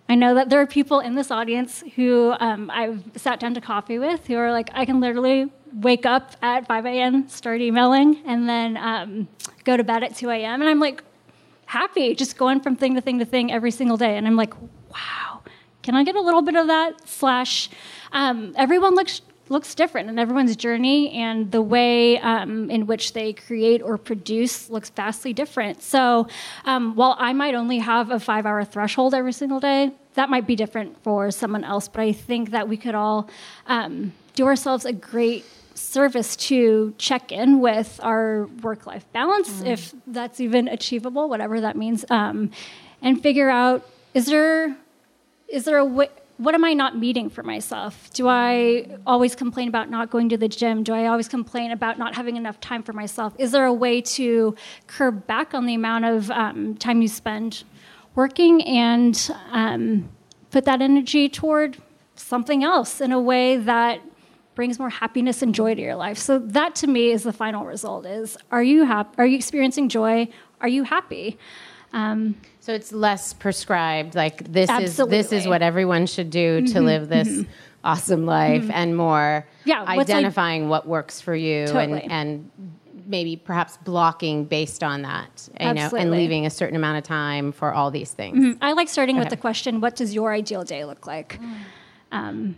[0.07, 3.61] I know that there are people in this audience who um, I've sat down to
[3.61, 8.23] coffee with who are like, I can literally wake up at 5 a.m., start emailing,
[8.25, 9.27] and then um,
[9.65, 10.61] go to bed at 2 a.m.
[10.61, 11.03] And I'm like,
[11.67, 14.17] happy, just going from thing to thing to thing every single day.
[14.17, 14.59] And I'm like,
[14.91, 15.41] wow,
[15.83, 17.07] can I get a little bit of that?
[17.07, 17.69] Slash,
[18.11, 23.33] um, everyone looks looks different and everyone's journey and the way um, in which they
[23.33, 25.81] create or produce looks vastly different.
[25.81, 26.27] So
[26.65, 30.47] um, while I might only have a five hour threshold every single day, that might
[30.47, 31.88] be different for someone else.
[31.88, 33.29] But I think that we could all
[33.67, 39.67] um, do ourselves a great service to check in with our work life balance, mm.
[39.67, 42.51] if that's even achievable, whatever that means, um,
[43.01, 44.75] and figure out is there
[45.47, 46.09] is there a way
[46.39, 48.10] what am I not meeting for myself?
[48.13, 50.84] Do I always complain about not going to the gym?
[50.84, 53.34] Do I always complain about not having enough time for myself?
[53.38, 54.56] Is there a way to
[54.88, 57.65] curb back on the amount of um, time you spend
[58.15, 60.10] working and um,
[60.49, 61.78] put that energy toward
[62.15, 63.99] something else in a way that
[64.56, 66.17] brings more happiness and joy to your life?
[66.17, 69.13] So that to me is the final result: is are you happy?
[69.17, 70.30] Are you experiencing joy?
[70.62, 71.38] Are you happy?
[71.93, 74.15] Um, so it's less prescribed.
[74.15, 75.17] Like this absolutely.
[75.17, 77.52] is this is what everyone should do to mm-hmm, live this mm-hmm.
[77.84, 78.71] awesome life, mm-hmm.
[78.71, 82.04] and more yeah, identifying like, what works for you, totally.
[82.04, 82.52] and and
[83.06, 85.99] maybe perhaps blocking based on that, you Absolutely.
[85.99, 88.38] know, and leaving a certain amount of time for all these things.
[88.38, 88.63] Mm-hmm.
[88.63, 91.56] I like starting with the question, "What does your ideal day look like?" Mm.
[92.12, 92.58] Um,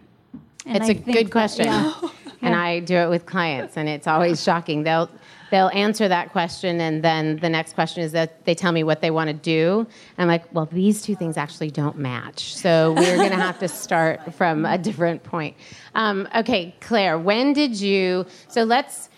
[0.65, 2.09] it's I a good question, that, yeah.
[2.41, 4.83] and I do it with clients, and it's always shocking.
[4.83, 5.09] They'll
[5.51, 9.01] they'll answer that question and then the next question is that they tell me what
[9.01, 9.85] they want to do.
[10.17, 12.55] And i'm like well these two things actually don't match.
[12.55, 15.55] So we're going to have to start from a different point.
[15.93, 19.09] Um, okay claire when did you so let's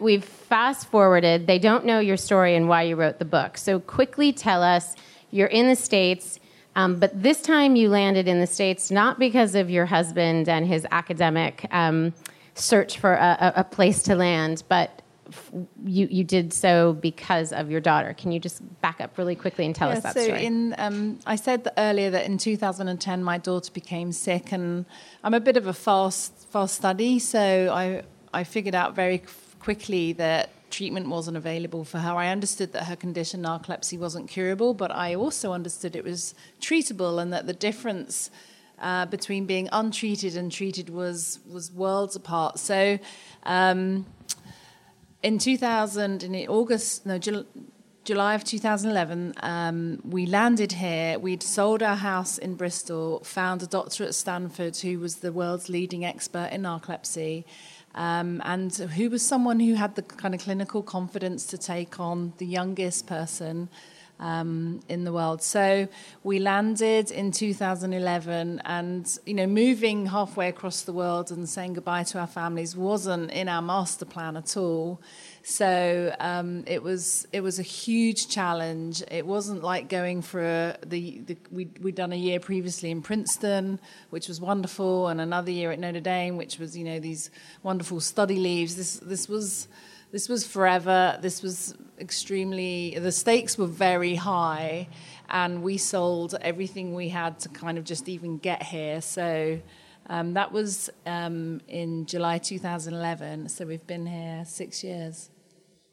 [0.00, 3.56] we've fast forwarded they don't know your story and why you wrote the book.
[3.56, 4.96] So quickly tell us
[5.30, 6.40] you're in the states
[6.74, 10.66] um, but this time you landed in the states not because of your husband and
[10.66, 12.12] his academic um,
[12.54, 15.02] search for a, a, place to land but
[15.84, 18.14] you you did so because of your daughter.
[18.14, 20.44] Can you just back up really quickly and tell yeah, us that so story?
[20.44, 24.84] In, um, I said that earlier that in 2010 my daughter became sick, and
[25.24, 29.22] I'm a bit of a fast fast study, so I I figured out very
[29.58, 32.12] quickly that treatment wasn't available for her.
[32.12, 37.20] I understood that her condition narcolepsy wasn't curable, but I also understood it was treatable,
[37.20, 38.30] and that the difference.
[38.78, 42.58] Uh, between being untreated and treated was was worlds apart.
[42.58, 42.98] So
[43.44, 44.04] um,
[45.26, 47.18] in 2000, in August, no,
[48.04, 51.18] July of 2011, um, we landed here.
[51.18, 55.68] We'd sold our house in Bristol, found a doctor at Stanford who was the world's
[55.68, 57.42] leading expert in narcolepsy,
[57.96, 62.32] um, and who was someone who had the kind of clinical confidence to take on
[62.38, 63.68] the youngest person
[64.18, 65.42] um, in the world.
[65.42, 65.88] So
[66.22, 72.04] we landed in 2011, and you know, moving halfway across the world and saying goodbye
[72.04, 75.00] to our families wasn't in our master plan at all.
[75.42, 79.02] So um, it was it was a huge challenge.
[79.10, 83.02] It wasn't like going for a, the, the we we'd done a year previously in
[83.02, 83.78] Princeton,
[84.10, 87.30] which was wonderful, and another year at Notre Dame, which was you know these
[87.62, 88.74] wonderful study leaves.
[88.76, 89.68] This this was
[90.10, 91.18] this was forever.
[91.20, 94.88] This was extremely, the stakes were very high,
[95.28, 99.00] and we sold everything we had to kind of just even get here.
[99.00, 99.60] So
[100.08, 103.48] um, that was um, in July 2011.
[103.48, 105.30] So we've been here six years.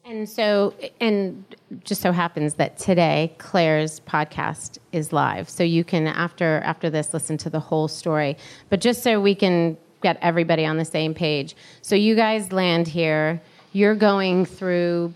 [0.04, 1.44] And so, and
[1.82, 7.14] just so happens that today Claire's podcast is live, so you can after after this
[7.14, 8.36] listen to the whole story.
[8.68, 12.86] But just so we can get everybody on the same page, so you guys land
[12.86, 13.40] here
[13.74, 15.12] you're going through,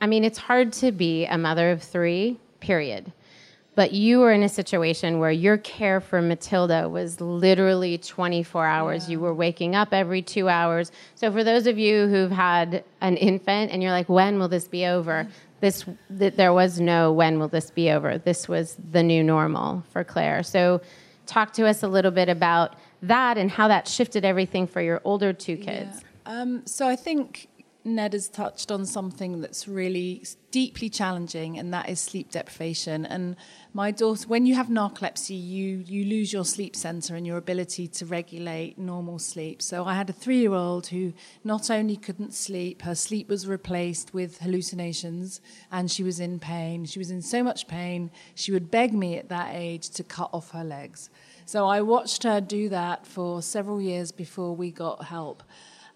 [0.00, 3.12] I mean, it's hard to be a mother of three, period.
[3.78, 9.04] But you were in a situation where your care for Matilda was literally 24 hours.
[9.04, 9.12] Yeah.
[9.12, 10.90] You were waking up every two hours.
[11.14, 14.66] So, for those of you who've had an infant and you're like, when will this
[14.66, 15.28] be over?
[15.60, 15.84] This,
[16.18, 18.18] th- there was no when will this be over.
[18.18, 20.42] This was the new normal for Claire.
[20.42, 20.80] So,
[21.26, 25.00] talk to us a little bit about that and how that shifted everything for your
[25.04, 26.02] older two kids.
[26.26, 26.40] Yeah.
[26.40, 27.48] Um, so, I think
[27.94, 33.04] Ned has touched on something that's really deeply challenging, and that is sleep deprivation.
[33.04, 33.36] And
[33.72, 37.88] my daughter, when you have narcolepsy, you you lose your sleep center and your ability
[37.88, 39.60] to regulate normal sleep.
[39.62, 41.12] So I had a three year old who
[41.44, 46.84] not only couldn't sleep, her sleep was replaced with hallucinations, and she was in pain.
[46.84, 50.30] She was in so much pain, she would beg me at that age to cut
[50.32, 51.10] off her legs.
[51.44, 55.42] So I watched her do that for several years before we got help.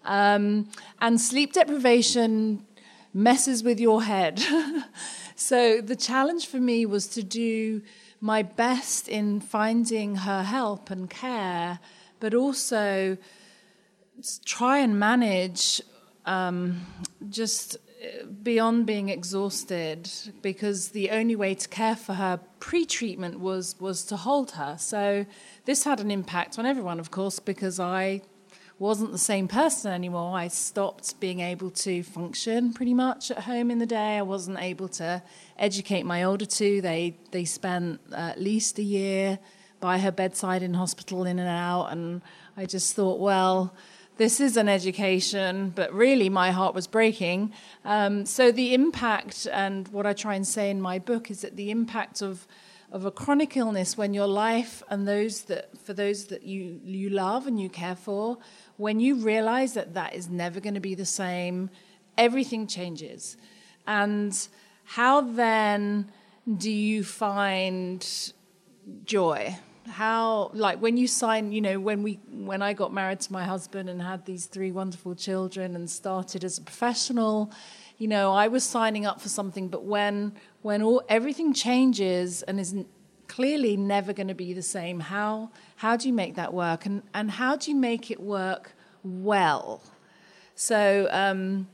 [0.05, 0.69] Um,
[1.01, 2.65] and sleep deprivation
[3.13, 4.41] messes with your head.
[5.35, 7.81] so the challenge for me was to do
[8.19, 11.79] my best in finding her help and care,
[12.19, 13.17] but also
[14.45, 15.81] try and manage
[16.25, 16.85] um,
[17.29, 20.09] just uh, beyond being exhausted
[20.41, 25.25] because the only way to care for her pre-treatment was was to hold her so
[25.65, 28.21] this had an impact on everyone of course because i
[28.79, 30.37] wasn't the same person anymore.
[30.37, 34.17] I stopped being able to function pretty much at home in the day.
[34.17, 35.21] I wasn't able to
[35.57, 36.81] educate my older two.
[36.81, 39.39] They they spent at least a year
[39.79, 42.21] by her bedside in hospital, in and out, and
[42.55, 43.73] I just thought, well,
[44.17, 47.51] this is an education, but really my heart was breaking.
[47.83, 51.55] Um, so the impact, and what I try and say in my book, is that
[51.55, 52.47] the impact of
[52.93, 57.09] of a chronic illness when your life and those that for those that you you
[57.09, 58.37] love and you care for,
[58.77, 61.71] when you realize that that is never going to be the same,
[62.17, 63.35] everything changes,
[63.87, 64.47] and
[64.85, 66.11] how then
[66.57, 68.31] do you find
[69.03, 69.57] joy?
[69.89, 73.43] how like when you sign you know when we when i got married to my
[73.43, 77.51] husband and had these three wonderful children and started as a professional
[77.97, 82.59] you know i was signing up for something but when when all everything changes and
[82.59, 82.75] is
[83.27, 85.49] clearly never going to be the same how
[85.83, 86.85] how do you make that work?
[86.85, 88.71] And and how do you make it work
[89.03, 89.83] well?
[90.55, 91.67] So um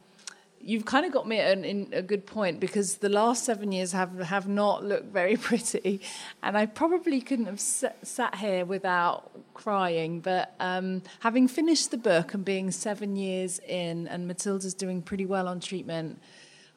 [0.70, 3.92] you've kind of got me at an, a good point because the last seven years
[3.92, 6.00] have have not looked very pretty,
[6.44, 10.20] and I probably couldn't have sat here without crying.
[10.20, 15.26] But um, having finished the book and being seven years in, and Matilda's doing pretty
[15.26, 16.22] well on treatment,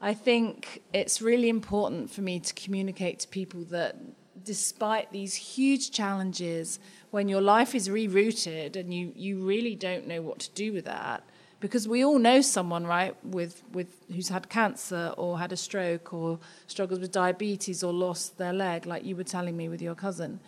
[0.00, 3.96] I think it's really important for me to communicate to people that
[4.44, 10.22] despite these huge challenges, when your life is rerouted and you you really don't know
[10.22, 11.22] what to do with that
[11.62, 16.12] because we all know someone right with with who's had cancer or had a stroke
[16.12, 19.94] or struggles with diabetes or lost their leg like you were telling me with your
[19.94, 20.40] cousin.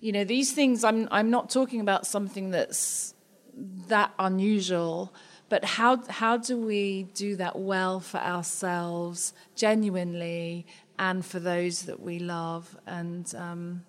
[0.00, 3.14] You know these things i'm i'm not talking about something that's
[3.88, 5.12] that unusual
[5.50, 10.64] but how how do we do that well for ourselves genuinely
[10.98, 12.78] and for those that we love?
[12.86, 13.82] And um,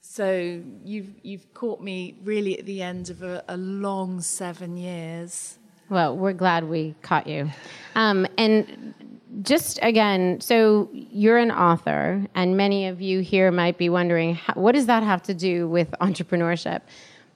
[0.00, 5.58] so you've you've caught me really at the end of a, a long seven years
[5.88, 7.50] well, we're glad we caught you.
[7.94, 8.94] Um, and
[9.42, 14.72] just again, so you're an author, and many of you here might be wondering, what
[14.72, 16.82] does that have to do with entrepreneurship?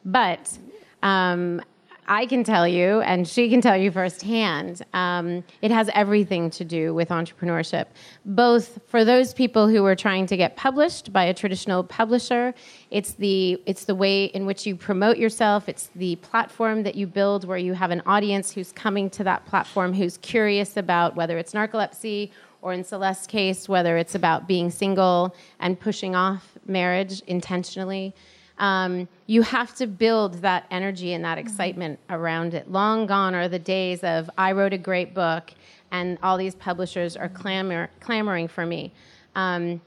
[0.04, 0.56] But
[1.02, 1.60] um,
[2.10, 6.64] I can tell you, and she can tell you firsthand, um, it has everything to
[6.64, 7.84] do with entrepreneurship.
[8.24, 12.54] Both for those people who are trying to get published by a traditional publisher,
[12.90, 15.68] it's the it's the way in which you promote yourself.
[15.68, 19.44] It's the platform that you build where you have an audience who's coming to that
[19.44, 22.30] platform, who's curious about whether it's narcolepsy
[22.62, 28.14] or in Celeste's case, whether it's about being single and pushing off marriage intentionally
[28.58, 32.70] um, you have to build that energy and that excitement around it.
[32.70, 35.52] Long gone are the days of I wrote a great book
[35.90, 38.92] and all these publishers are clamor, clamoring for me.
[39.34, 39.80] Um,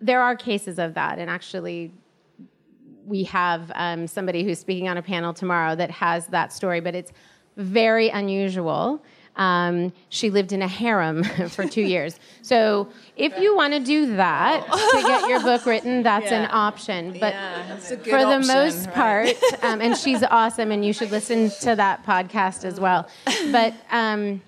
[0.00, 1.92] there are cases of that, and actually,
[3.06, 6.94] we have um, somebody who's speaking on a panel tomorrow that has that story, but
[6.94, 7.12] it's
[7.56, 9.02] very unusual.
[9.36, 12.18] Um, she lived in a harem for two years.
[12.42, 16.44] So if you want to do that to get your book written, that's yeah.
[16.44, 17.12] an option.
[17.12, 18.94] But yeah, for the most right?
[18.94, 23.08] part, um, and she's awesome, and you should listen to that podcast as well.
[23.52, 24.40] But um,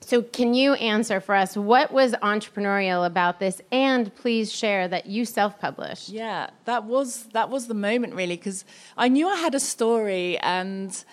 [0.00, 5.06] so, can you answer for us what was entrepreneurial about this, and please share that
[5.06, 6.08] you self-published?
[6.08, 8.64] Yeah, that was that was the moment really, because
[8.96, 11.04] I knew I had a story and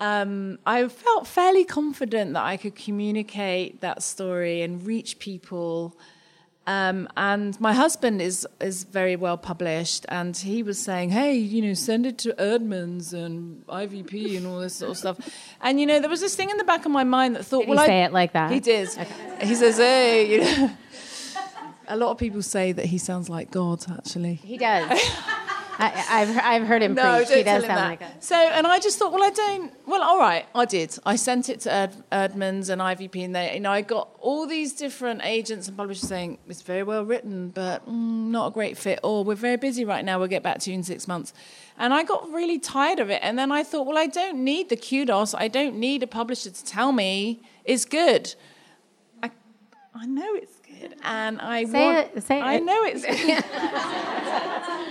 [0.00, 5.96] um, I felt fairly confident that I could communicate that story and reach people.
[6.66, 11.60] Um, and my husband is is very well published, and he was saying, "Hey, you
[11.60, 15.16] know, send it to Eerdmans and IVP and all this sort of stuff."
[15.60, 17.60] And you know, there was this thing in the back of my mind that thought,
[17.60, 18.88] did "Well, he I say it like that." He did.
[18.90, 19.46] Okay.
[19.46, 20.70] He says, "Hey, you know."
[21.88, 23.84] A lot of people say that he sounds like God.
[23.90, 24.88] Actually, he does.
[25.78, 25.88] I,
[26.24, 27.28] have I've heard him no, preach.
[27.28, 27.88] Don't he does sound that.
[27.88, 28.22] like that.
[28.22, 29.72] So, and I just thought, well, I don't.
[29.86, 30.96] Well, all right, I did.
[31.04, 34.46] I sent it to Erd, Eerdmans and IVP, and they, you know, I got all
[34.46, 37.92] these different agents and publishers saying it's very well written, but mm,
[38.30, 39.00] not a great fit.
[39.02, 40.18] Or we're very busy right now.
[40.18, 41.32] We'll get back to you in six months.
[41.78, 43.20] And I got really tired of it.
[43.22, 45.34] And then I thought, well, I don't need the kudos.
[45.34, 48.34] I don't need a publisher to tell me it's good.
[49.22, 49.30] I,
[49.94, 52.10] I know it's good, and I say want.
[52.14, 52.64] It, say I it.
[52.64, 53.04] know it's.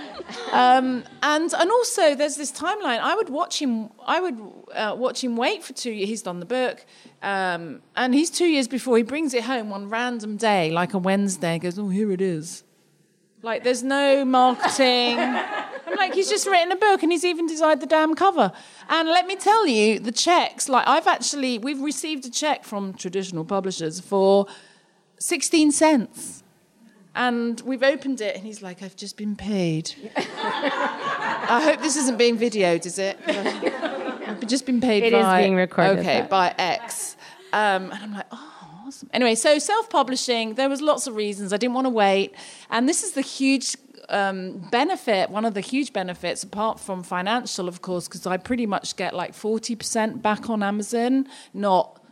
[0.52, 2.98] um, and and also, there's this timeline.
[2.98, 3.90] I would watch him.
[4.06, 4.38] I would
[4.74, 6.08] uh, watch him wait for two years.
[6.08, 6.84] He's done the book,
[7.22, 10.98] um, and he's two years before he brings it home one random day, like a
[10.98, 11.58] Wednesday.
[11.58, 12.64] Goes, oh, here it is.
[13.42, 15.18] Like there's no marketing.
[15.92, 18.52] I'm like, he's just written a book and he's even designed the damn cover.
[18.88, 22.94] And let me tell you, the checks, like I've actually, we've received a check from
[22.94, 24.46] traditional publishers for
[25.18, 26.41] 16 cents.
[27.14, 29.92] And we've opened it, and he's like, I've just been paid.
[30.16, 33.18] I hope this isn't being videoed, is it?
[33.26, 35.38] I've just been paid It by.
[35.40, 35.98] is being recorded.
[36.00, 37.16] Okay, by X.
[37.52, 39.10] Um, and I'm like, oh, awesome.
[39.12, 41.52] Anyway, so self publishing, there was lots of reasons.
[41.52, 42.34] I didn't want to wait.
[42.70, 43.76] And this is the huge
[44.08, 48.64] um, benefit, one of the huge benefits, apart from financial, of course, because I pretty
[48.66, 52.02] much get like 40% back on Amazon, not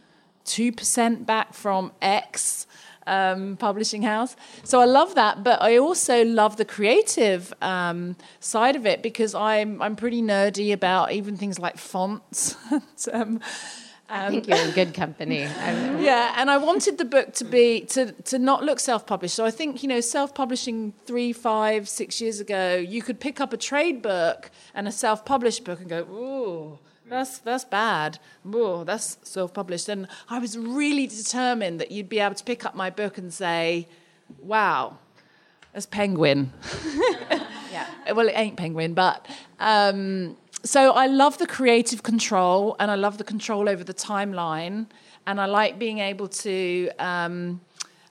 [0.45, 2.67] 2% back from X.
[3.11, 4.37] Um, publishing house.
[4.63, 9.35] So I love that, but I also love the creative um, side of it because
[9.35, 12.55] I'm I'm pretty nerdy about even things like fonts.
[13.13, 13.41] um,
[14.11, 15.39] I think you're in good company.
[15.39, 19.35] yeah, and I wanted the book to be to to not look self-published.
[19.35, 23.53] So I think you know, self-publishing three, five, six years ago, you could pick up
[23.53, 26.79] a trade book and a self-published book and go, ooh.
[27.11, 28.21] That's that's bad.
[28.45, 29.89] That's self-published.
[29.89, 33.35] And I was really determined that you'd be able to pick up my book and
[33.35, 33.89] say,
[34.41, 34.97] "Wow,
[35.73, 36.53] that's Penguin."
[37.73, 37.87] yeah.
[38.15, 39.27] Well, it ain't Penguin, but
[39.61, 44.87] um, so I love the creative control and I love the control over the timeline.
[45.27, 47.61] And I like being able to um,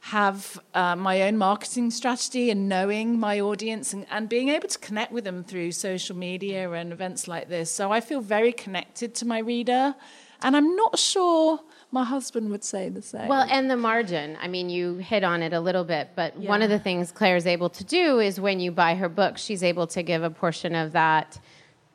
[0.01, 4.79] have uh, my own marketing strategy and knowing my audience and, and being able to
[4.79, 7.69] connect with them through social media and events like this.
[7.69, 9.95] So I feel very connected to my reader.
[10.41, 11.59] And I'm not sure
[11.91, 13.27] my husband would say the same.
[13.27, 14.37] Well, and the margin.
[14.41, 16.47] I mean, you hit on it a little bit, but yeah.
[16.47, 19.37] one of the things Claire is able to do is when you buy her book,
[19.37, 21.39] she's able to give a portion of that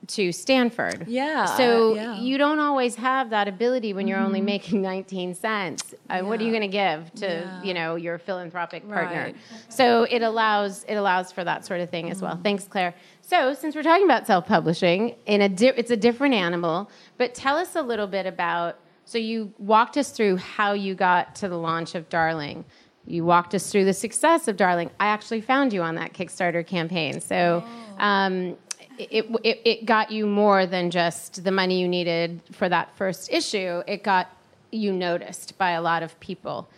[0.08, 1.06] to Stanford.
[1.08, 1.44] Yeah.
[1.56, 2.18] So yeah.
[2.18, 4.26] you don't always have that ability when you're mm-hmm.
[4.26, 5.94] only making 19 cents.
[6.10, 7.62] Uh, What are you going to give to yeah.
[7.62, 9.24] you know your philanthropic partner?
[9.24, 9.36] Right.
[9.68, 12.12] So it allows it allows for that sort of thing mm-hmm.
[12.12, 12.34] as well.
[12.34, 12.42] Mm-hmm.
[12.42, 12.94] Thanks, Claire.
[13.22, 16.90] So since we're talking about self-publishing, in a di- it's a different animal.
[17.16, 18.78] But tell us a little bit about.
[19.06, 22.64] So you walked us through how you got to the launch of Darling.
[23.06, 24.90] You walked us through the success of Darling.
[24.98, 27.20] I actually found you on that Kickstarter campaign.
[27.20, 28.02] So oh.
[28.02, 28.56] um,
[28.98, 33.32] it, it, it got you more than just the money you needed for that first
[33.32, 33.82] issue.
[33.86, 34.30] It got
[34.70, 36.68] you noticed by a lot of people.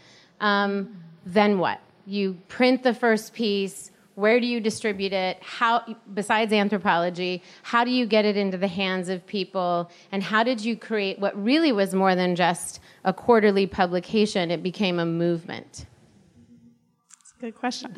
[0.41, 1.81] Um, then what?
[2.07, 3.91] You print the first piece.
[4.15, 5.39] Where do you distribute it?
[5.43, 9.91] How, besides Anthropologie, how do you get it into the hands of people?
[10.11, 14.51] And how did you create what really was more than just a quarterly publication?
[14.51, 15.87] It became a movement.
[17.11, 17.95] That's a good question.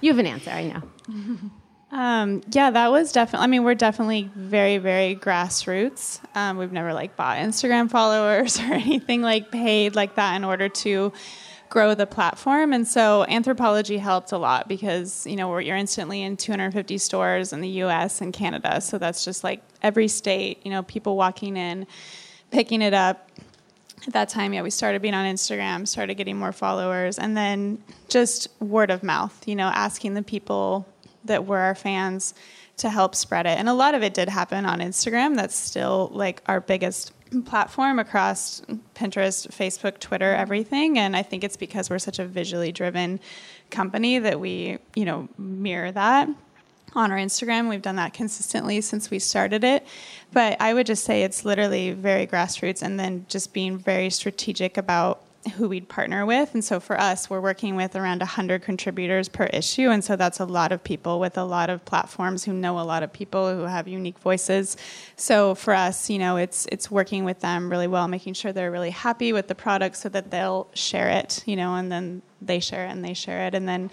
[0.00, 0.82] you have an answer, I know.
[1.92, 3.44] Um, yeah, that was definitely.
[3.44, 6.20] I mean, we're definitely very, very grassroots.
[6.36, 10.68] Um, we've never like bought Instagram followers or anything like paid like that in order
[10.68, 11.12] to
[11.68, 12.72] grow the platform.
[12.72, 17.60] And so Anthropologie helped a lot because you know you're instantly in 250 stores in
[17.60, 18.20] the U.S.
[18.20, 18.80] and Canada.
[18.80, 20.60] So that's just like every state.
[20.64, 21.86] You know, people walking in,
[22.50, 23.28] picking it up.
[24.06, 27.82] At that time, yeah, we started being on Instagram, started getting more followers, and then
[28.08, 29.46] just word of mouth.
[29.46, 30.86] You know, asking the people
[31.24, 32.34] that were our fans
[32.78, 33.58] to help spread it.
[33.58, 35.36] And a lot of it did happen on Instagram.
[35.36, 37.12] That's still like our biggest
[37.44, 38.60] platform across
[38.94, 40.98] Pinterest, Facebook, Twitter, everything.
[40.98, 43.20] And I think it's because we're such a visually driven
[43.70, 46.28] company that we, you know, mirror that
[46.94, 47.68] on our Instagram.
[47.68, 49.86] We've done that consistently since we started it.
[50.32, 54.76] But I would just say it's literally very grassroots and then just being very strategic
[54.76, 55.22] about
[55.54, 56.52] who we'd partner with.
[56.52, 59.88] And so for us, we're working with around 100 contributors per issue.
[59.88, 62.82] And so that's a lot of people with a lot of platforms who know a
[62.82, 64.76] lot of people who have unique voices.
[65.16, 68.70] So for us, you know, it's it's working with them really well, making sure they're
[68.70, 72.60] really happy with the product so that they'll share it, you know, and then they
[72.60, 73.54] share it and they share it.
[73.54, 73.90] And then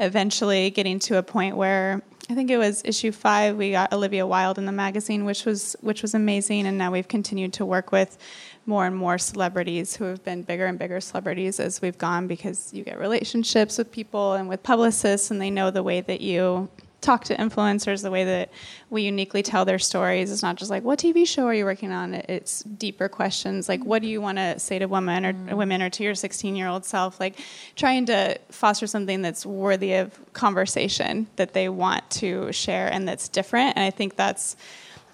[0.00, 3.56] eventually getting to a point where I think it was issue five.
[3.56, 7.06] We got Olivia Wilde in the magazine, which was which was amazing, and now we've
[7.06, 8.18] continued to work with
[8.66, 12.72] more and more celebrities who have been bigger and bigger celebrities as we've gone because
[12.74, 16.68] you get relationships with people and with publicists and they know the way that you
[17.00, 18.50] talk to influencers the way that
[18.90, 20.32] we uniquely tell their stories.
[20.32, 22.14] It's not just like what tv show are you working on?
[22.14, 25.56] It's deeper questions like what do you want to say to women or mm.
[25.56, 27.20] women or to your 16 year old self?
[27.20, 27.38] Like
[27.76, 33.28] trying to foster something that's worthy of conversation that they want to share and that's
[33.28, 33.76] different.
[33.76, 34.56] And i think that's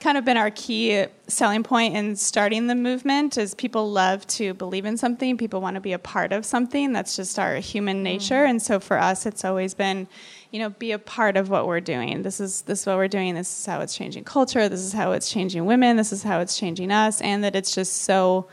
[0.02, 4.52] kind of been our key selling point in starting the movement is people love to
[4.54, 5.38] believe in something.
[5.38, 6.92] People want to be a part of something.
[6.92, 8.02] That's just our human mm.
[8.02, 8.44] nature.
[8.44, 8.50] Mm.
[8.50, 10.08] and so for us it's always been
[10.50, 12.22] you know be a part of what we're doing.
[12.22, 13.34] This is this is what we're doing.
[13.34, 14.68] This is how it's changing culture.
[14.68, 15.96] This is how it's changing women.
[15.96, 17.20] This is how it's changing us.
[17.20, 18.48] And that it's just so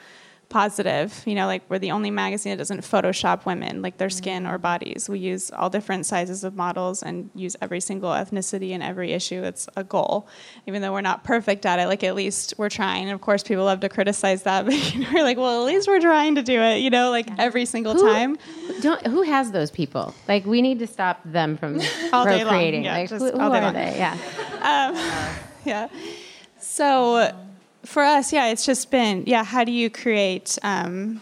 [0.49, 1.23] positive.
[1.25, 4.57] You know, like we're the only magazine that doesn't Photoshop women, like their skin or
[4.57, 5.07] bodies.
[5.07, 9.43] We use all different sizes of models and use every single ethnicity in every issue.
[9.43, 10.27] It's a goal,
[10.67, 11.87] even though we're not perfect at it.
[11.87, 13.03] Like at least we're trying.
[13.03, 15.65] And of course, people love to criticize that, but you know, we're like, well, at
[15.65, 16.79] least we're trying to do it.
[16.79, 18.37] You know, like every single who, time.
[19.05, 20.13] who has those people?
[20.27, 21.79] Like we need to stop them from
[22.13, 22.85] all procreating.
[22.85, 23.73] Yeah, like who, who are long.
[23.73, 23.97] they?
[23.97, 24.17] Yeah.
[24.59, 24.93] Um,
[25.63, 25.87] yeah.
[26.59, 27.33] So
[27.86, 31.21] for us, yeah, it's just been, yeah, how do you create um,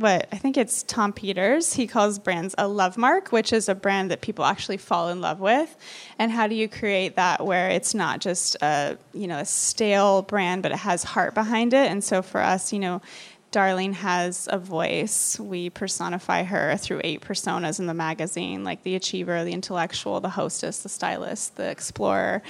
[0.00, 1.72] what I think it's Tom Peters.
[1.72, 5.20] He calls brands a love mark, which is a brand that people actually fall in
[5.20, 5.74] love with.
[6.18, 10.22] And how do you create that where it's not just a you know a stale
[10.22, 11.90] brand, but it has heart behind it?
[11.90, 13.02] And so for us, you know,
[13.50, 15.40] Darling has a voice.
[15.40, 20.28] We personify her through eight personas in the magazine, like the achiever, the intellectual, the
[20.28, 22.42] hostess, the stylist, the explorer,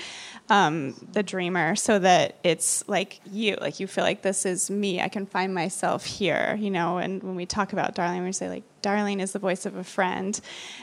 [0.50, 5.00] um, the dreamer, so that it's like you, like you feel like this is me.
[5.00, 6.98] I can find myself here, you know.
[6.98, 9.84] And when we talk about darling we say like darling is the voice of a
[9.84, 10.40] friend,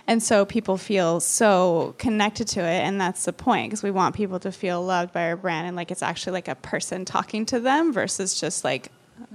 [0.07, 4.15] and so people feel so connected to it, and that's the point because we want
[4.15, 7.45] people to feel loved by our brand and like it's actually like a person talking
[7.47, 8.91] to them versus just like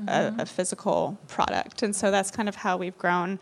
[0.07, 1.83] a, a, physical product.
[1.83, 3.39] And so that's kind of how we've grown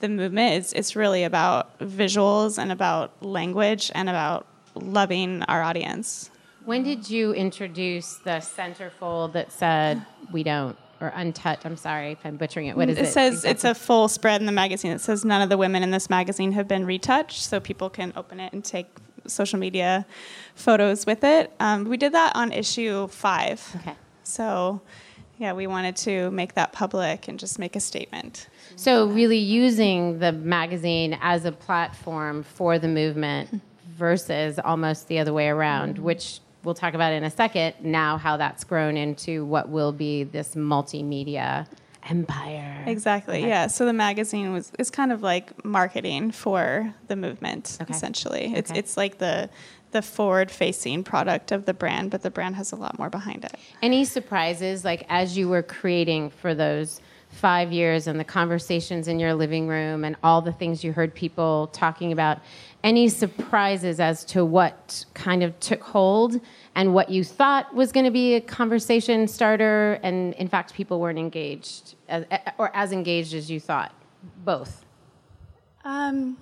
[0.00, 0.54] the movement.
[0.54, 6.30] It's, it's really about visuals and about language and about loving our audience.
[6.64, 10.76] When did you introduce the centerfold that said we don't?
[11.00, 11.66] Or untouched.
[11.66, 12.76] I'm sorry if I'm butchering it.
[12.76, 13.06] What is it?
[13.06, 13.50] It says exactly?
[13.50, 14.92] it's a full spread in the magazine.
[14.92, 18.12] It says none of the women in this magazine have been retouched, so people can
[18.14, 18.86] open it and take
[19.26, 20.06] social media
[20.54, 21.52] photos with it.
[21.58, 23.76] Um, we did that on issue five.
[23.80, 23.96] Okay.
[24.22, 24.80] So
[25.38, 28.48] yeah, we wanted to make that public and just make a statement.
[28.76, 33.60] So, really using the magazine as a platform for the movement
[33.96, 36.04] versus almost the other way around, mm-hmm.
[36.04, 37.74] which we'll talk about in a second.
[37.80, 41.66] Now, how that's grown into what will be this multimedia
[42.08, 42.84] empire.
[42.86, 43.38] Exactly.
[43.38, 43.48] Okay.
[43.48, 43.66] Yeah.
[43.68, 47.78] So the magazine was it's kind of like marketing for the movement.
[47.80, 47.92] Okay.
[47.92, 48.78] Essentially, it's okay.
[48.78, 49.50] it's like the
[49.92, 53.44] the forward facing product of the brand, but the brand has a lot more behind
[53.44, 53.54] it.
[53.82, 59.18] Any surprises, like as you were creating for those five years and the conversations in
[59.18, 62.38] your living room and all the things you heard people talking about?
[62.84, 66.40] Any surprises as to what kind of took hold
[66.74, 71.00] and what you thought was going to be a conversation starter, and in fact, people
[71.00, 72.24] weren't engaged as,
[72.58, 73.92] or as engaged as you thought?
[74.44, 74.84] Both.
[75.84, 76.36] Um,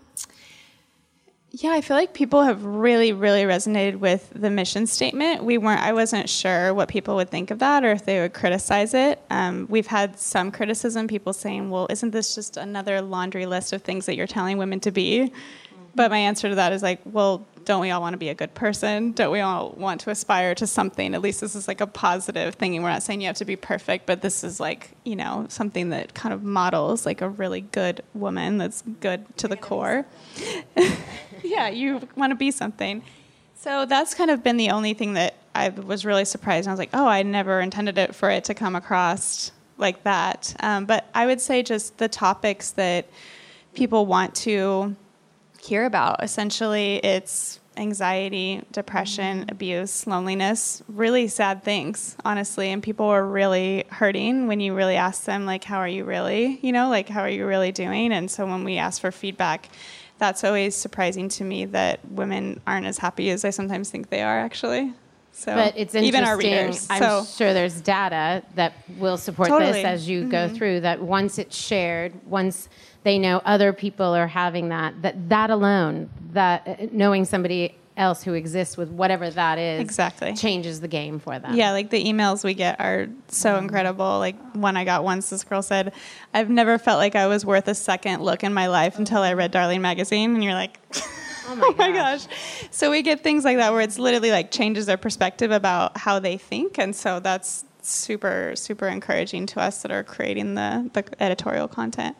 [1.53, 5.43] yeah, I feel like people have really, really resonated with the mission statement.
[5.43, 8.35] We weren't, I wasn't sure what people would think of that or if they would
[8.35, 9.21] criticize it.
[9.31, 13.83] Um, we've had some criticism, people saying, well, isn't this just another laundry list of
[13.83, 15.33] things that you're telling women to be?
[15.95, 18.35] But my answer to that is like, well, don't we all want to be a
[18.35, 19.13] good person?
[19.13, 21.15] Don't we all want to aspire to something?
[21.15, 22.81] At least this is like a positive thing.
[22.83, 25.91] We're not saying you have to be perfect, but this is like, you know, something
[25.91, 30.07] that kind of models like a really good woman that's good to the core.
[31.43, 33.03] yeah, you want to be something.
[33.57, 36.67] So that's kind of been the only thing that I was really surprised.
[36.67, 40.55] I was like, oh, I never intended it for it to come across like that.
[40.61, 43.09] Um, but I would say just the topics that
[43.75, 44.97] people want to
[45.61, 46.23] hear about.
[46.23, 49.51] Essentially, it's anxiety, depression, mm-hmm.
[49.51, 52.71] abuse, loneliness, really sad things, honestly.
[52.71, 56.59] And people were really hurting when you really ask them, like, how are you really?
[56.63, 58.13] You know, like, how are you really doing?
[58.13, 59.69] And so when we ask for feedback,
[60.19, 64.23] that's always surprising to me that women aren't as happy as I sometimes think they
[64.23, 64.93] are, actually.
[65.33, 66.87] So but it's even our readers.
[66.91, 67.25] I'm so.
[67.25, 69.73] sure there's data that will support totally.
[69.73, 70.31] this as you mm-hmm.
[70.31, 70.81] go through.
[70.81, 72.69] That once it's shared, once
[73.03, 78.23] they know other people are having that, that that alone, that uh, knowing somebody else
[78.23, 81.55] who exists with whatever that is exactly changes the game for them.
[81.55, 83.65] Yeah, like the emails we get are so mm-hmm.
[83.65, 84.19] incredible.
[84.19, 85.93] Like one I got once, this girl said,
[86.35, 89.35] "I've never felt like I was worth a second look in my life until I
[89.35, 90.79] read darling magazine," and you're like.
[91.49, 92.27] Oh my, oh my gosh.
[92.71, 96.21] So we get things like that where it's literally like changes their perspective about how
[96.21, 96.79] they think.
[96.79, 102.17] And so that's super, super encouraging to us that are creating the, the editorial content.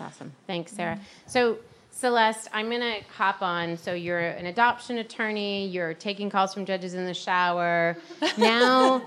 [0.00, 0.32] That's awesome.
[0.46, 0.98] Thanks, Sarah.
[1.26, 1.58] So
[1.90, 3.76] Celeste, I'm going to hop on.
[3.76, 7.96] So you're an adoption attorney, you're taking calls from judges in the shower.
[8.38, 9.02] Now,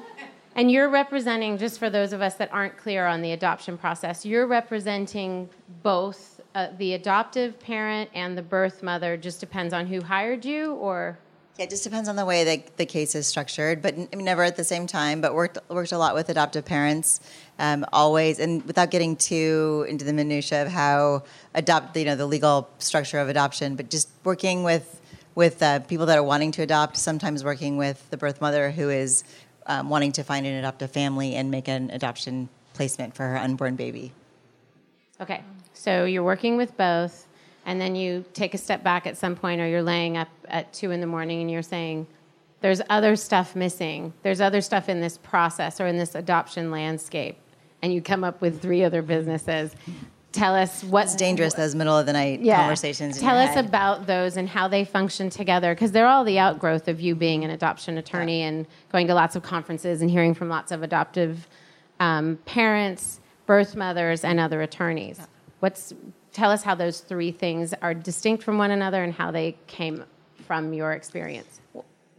[0.55, 4.23] and you're representing, just for those of us that aren't clear on the adoption process,
[4.23, 5.49] you're representing
[5.81, 10.73] both uh, the adoptive parent and the birth mother just depends on who hired you
[10.73, 11.17] or
[11.57, 14.55] yeah, it just depends on the way that the case is structured, but never at
[14.55, 15.21] the same time.
[15.21, 17.19] But worked worked a lot with adoptive parents,
[17.59, 21.23] um, always, and without getting too into the minutia of how
[21.53, 24.99] adopt, you know, the legal structure of adoption, but just working with
[25.35, 26.97] with uh, people that are wanting to adopt.
[26.97, 29.23] Sometimes working with the birth mother who is
[29.67, 33.75] um, wanting to find an adoptive family and make an adoption placement for her unborn
[33.75, 34.11] baby.
[35.21, 35.43] Okay,
[35.73, 37.27] so you're working with both,
[37.66, 40.74] and then you take a step back at some point, or you're laying up at
[40.74, 42.07] two in the morning and you're saying,
[42.61, 44.14] there's other stuff missing.
[44.24, 47.38] There's other stuff in this process or in this adoption landscape.
[47.82, 49.76] And you come up with three other businesses.
[50.32, 52.57] Tell us what's dangerous, those middle of the night yeah.
[52.57, 53.20] conversations.
[53.20, 53.66] Tell us head.
[53.66, 57.43] about those and how they function together because they're all the outgrowth of you being
[57.43, 58.47] an adoption attorney yeah.
[58.47, 61.47] and going to lots of conferences and hearing from lots of adoptive
[61.99, 65.20] um, parents birth mothers, and other attorneys.
[65.59, 65.93] What's
[66.34, 70.03] tell us how those three things are distinct from one another and how they came
[70.45, 71.61] from your experience.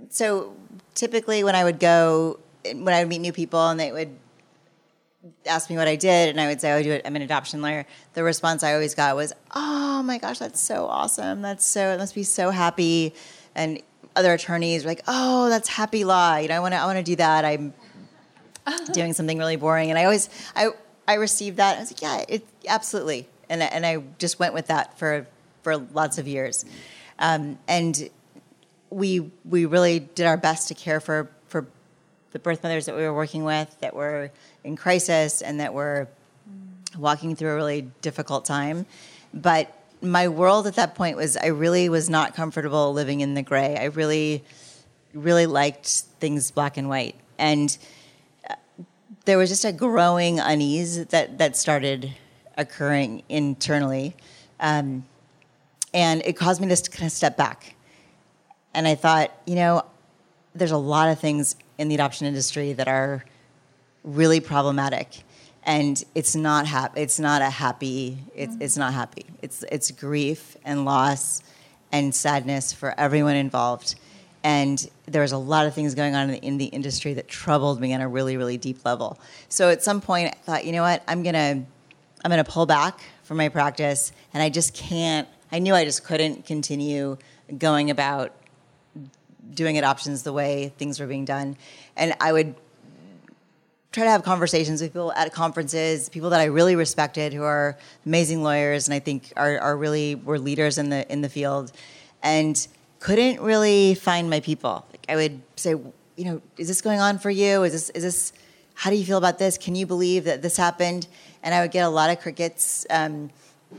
[0.08, 0.56] So
[0.94, 4.16] typically, when I would go, when I would meet new people, and they would
[5.46, 7.02] ask me what I did, and I would say, "Oh, I do it.
[7.04, 10.86] I'm an adoption lawyer." The response I always got was, "Oh my gosh, that's so
[10.86, 11.42] awesome!
[11.42, 13.14] That's so it must be so happy."
[13.54, 13.80] And
[14.16, 16.36] other attorneys were like, "Oh, that's happy law.
[16.36, 17.44] You know, I want to I want to do that.
[17.44, 17.74] I'm
[18.92, 20.70] doing something really boring." And I always I
[21.08, 21.76] I received that.
[21.76, 25.26] I was like, "Yeah, it absolutely." And and I just went with that for
[25.62, 26.64] for lots of years.
[27.18, 28.10] Um, and
[28.90, 31.66] we we really did our best to care for for
[32.32, 34.30] the birth mothers that we were working with that were
[34.62, 36.08] in crisis and that were
[36.98, 38.86] walking through a really difficult time.
[39.32, 43.42] But my world at that point was I really was not comfortable living in the
[43.42, 43.76] gray.
[43.76, 44.44] I really
[45.12, 45.86] really liked
[46.18, 47.14] things black and white.
[47.38, 47.76] And
[48.48, 48.54] uh,
[49.24, 52.14] there was just a growing unease that that started
[52.56, 54.16] occurring internally.
[54.60, 55.04] Um,
[55.92, 57.74] and it caused me to kind of step back.
[58.72, 59.84] And I thought, you know,
[60.54, 63.24] there's a lot of things in the adoption industry that are
[64.04, 65.22] really problematic
[65.64, 68.62] and it's not hap- it's not a happy it's, mm-hmm.
[68.62, 71.42] it's not happy it's it's grief and loss
[71.90, 73.94] and sadness for everyone involved
[74.42, 77.28] and there was a lot of things going on in the, in the industry that
[77.28, 80.72] troubled me on a really really deep level so at some point i thought you
[80.72, 81.64] know what i'm gonna
[82.24, 86.04] i'm gonna pull back from my practice and i just can't i knew i just
[86.04, 87.16] couldn't continue
[87.58, 88.32] going about
[89.52, 91.56] doing adoptions the way things were being done
[91.96, 92.54] and i would
[93.94, 97.78] try to have conversations with people at conferences, people that I really respected who are
[98.04, 101.70] amazing lawyers and I think are, are really were leaders in the in the field,
[102.22, 102.66] and
[102.98, 104.84] couldn't really find my people.
[104.90, 107.62] Like I would say, you know, is this going on for you?
[107.62, 108.32] Is this is this?
[108.76, 109.56] How do you feel about this?
[109.56, 111.06] Can you believe that this happened?
[111.44, 113.30] And I would get a lot of crickets, um,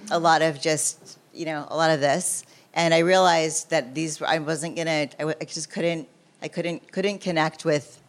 [0.10, 4.22] a lot of just you know a lot of this, and I realized that these
[4.22, 5.10] I wasn't gonna.
[5.20, 6.08] I, I just couldn't.
[6.42, 8.02] I couldn't couldn't connect with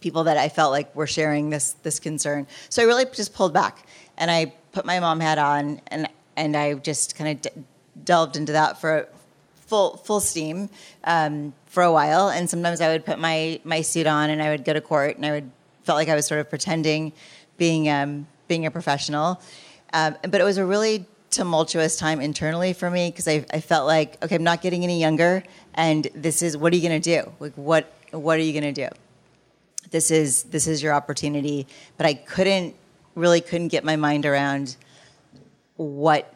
[0.00, 2.46] people that I felt like were sharing this this concern.
[2.68, 3.86] So I really just pulled back
[4.18, 7.62] and I put my mom hat on and and I just kind of d-
[8.04, 9.08] delved into that for
[9.54, 10.68] full full steam
[11.04, 12.28] um, for a while.
[12.28, 15.16] And sometimes I would put my my suit on and I would go to court
[15.16, 15.50] and I would
[15.84, 17.12] felt like I was sort of pretending
[17.56, 19.40] being um, being a professional.
[19.92, 23.86] Um, but it was a really tumultuous time internally for me because I, I felt
[23.86, 25.42] like okay, I'm not getting any younger,
[25.74, 27.32] and this is what are you going to do?
[27.40, 28.94] Like what what are you going to do?
[29.92, 32.74] this is this is your opportunity but i couldn't
[33.14, 34.76] really couldn't get my mind around
[35.76, 36.34] what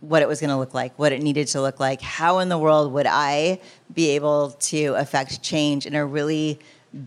[0.00, 2.48] what it was going to look like what it needed to look like how in
[2.48, 3.60] the world would i
[3.92, 6.58] be able to affect change in a really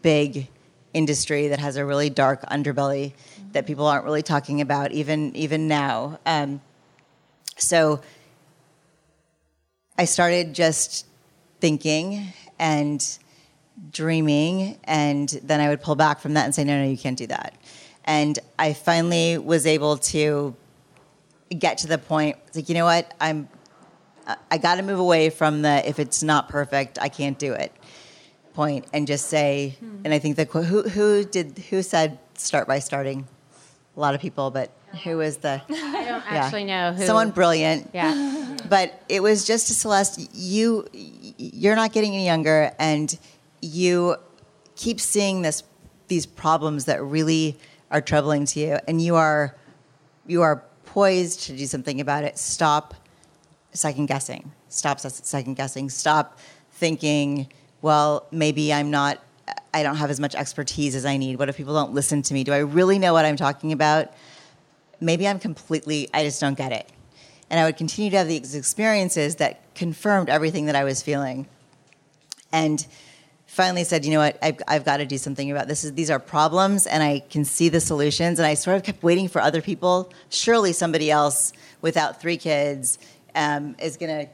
[0.01, 0.47] big
[0.95, 3.13] industry that has a really dark underbelly
[3.51, 6.19] that people aren't really talking about even even now.
[6.25, 6.61] Um,
[7.57, 8.01] so
[9.97, 11.05] i started just
[11.61, 13.17] thinking and
[13.91, 17.17] dreaming and then I would pull back from that and say, no, no, you can't
[17.17, 17.55] do that.
[18.05, 20.55] And I finally was able to
[21.57, 23.49] get to the point, like, you know what, I'm,
[24.49, 27.73] I got to move away from the if it's not perfect, I can't do it
[28.55, 30.01] point and just say, hmm.
[30.03, 33.27] and I think the who who did who said start by starting,
[33.95, 34.71] a lot of people, but
[35.03, 35.61] who was the?
[35.69, 36.23] I don't yeah.
[36.29, 37.05] actually know who.
[37.05, 37.91] Someone brilliant.
[37.93, 38.41] Yeah.
[38.67, 40.27] But it was just to Celeste.
[40.33, 43.15] You you're not getting any younger, and
[43.61, 44.15] you
[44.75, 45.61] keep seeing this
[46.07, 47.57] these problems that really
[47.91, 49.55] are troubling to you and you are
[50.27, 52.93] you are poised to do something about it stop
[53.73, 56.39] second guessing stop second guessing stop
[56.71, 57.47] thinking
[57.86, 59.19] well maybe i'm not
[59.75, 62.33] i don't have as much expertise as i need what if people don't listen to
[62.33, 64.11] me do i really know what i'm talking about
[64.99, 66.89] maybe i'm completely i just don't get it
[67.51, 71.47] and i would continue to have these experiences that confirmed everything that i was feeling
[72.51, 72.88] and
[73.47, 75.83] finally said, you know what, I've, I've got to do something about this.
[75.83, 78.38] These are problems, and I can see the solutions.
[78.38, 80.11] And I sort of kept waiting for other people.
[80.29, 82.97] Surely somebody else without three kids
[83.33, 84.27] um, is gonna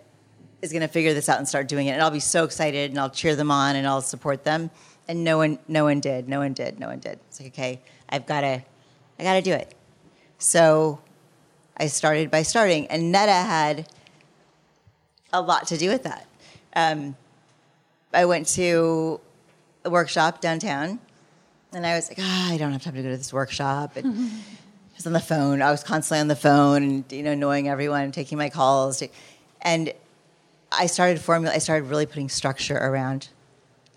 [0.61, 1.91] is gonna figure this out and start doing it.
[1.91, 4.69] And I'll be so excited, and I'll cheer them on, and I'll support them.
[5.07, 6.29] And no one, no one did.
[6.29, 6.79] No one did.
[6.79, 7.19] No one did.
[7.27, 8.61] It's like, okay, I've got to,
[9.19, 9.73] I got to do it.
[10.37, 10.99] So
[11.77, 13.87] I started by starting, and Netta had
[15.33, 16.27] a lot to do with that.
[16.75, 17.15] Um,
[18.13, 19.19] I went to
[19.83, 20.99] a workshop downtown,
[21.73, 23.95] and I was like, oh, I don't have time to go to this workshop.
[23.95, 25.61] And I was on the phone.
[25.61, 29.01] I was constantly on the phone, and you know, annoying everyone, taking my calls,
[29.61, 29.93] and
[30.71, 31.53] I started formula.
[31.53, 33.29] I started really putting structure around,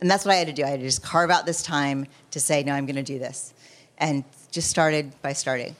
[0.00, 0.64] and that's what I had to do.
[0.64, 3.18] I had to just carve out this time to say, no, I'm going to do
[3.18, 3.54] this,
[3.98, 5.76] and just started by starting.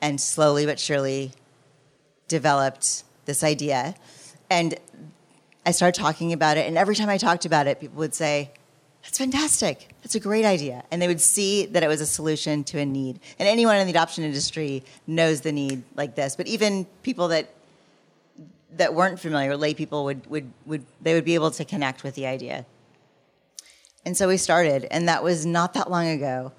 [0.00, 1.30] and slowly but surely
[2.26, 3.94] developed this idea.
[4.50, 4.74] And
[5.64, 8.50] I started talking about it, and every time I talked about it, people would say,
[9.04, 9.94] That's fantastic.
[10.02, 10.82] That's a great idea.
[10.90, 13.20] And they would see that it was a solution to a need.
[13.38, 16.34] And anyone in the adoption industry knows the need like this.
[16.36, 17.50] But even people that
[18.76, 22.14] that weren't familiar, lay people would, would, would they would be able to connect with
[22.14, 22.66] the idea.
[24.04, 26.52] And so we started, and that was not that long ago.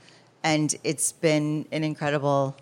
[0.43, 2.55] And it's been an incredible,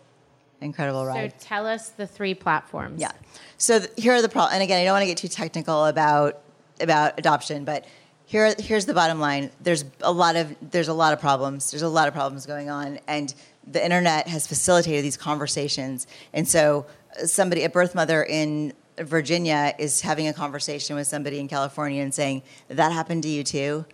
[0.60, 1.34] incredible ride.
[1.40, 3.02] So tell us the three platforms.
[3.02, 3.12] Yeah.
[3.58, 4.54] So th- here are the problems.
[4.54, 6.42] And again, I don't want to get too technical about
[6.80, 7.86] about adoption, but
[8.26, 9.52] here here's the bottom line.
[9.62, 11.72] There's a lot of there's a lot of problems.
[11.72, 13.34] There's a lot of problems going on, and
[13.66, 16.08] the internet has facilitated these conversations.
[16.34, 16.86] And so
[17.20, 22.02] uh, somebody, a birth mother in Virginia, is having a conversation with somebody in California
[22.04, 23.86] and saying that happened to you too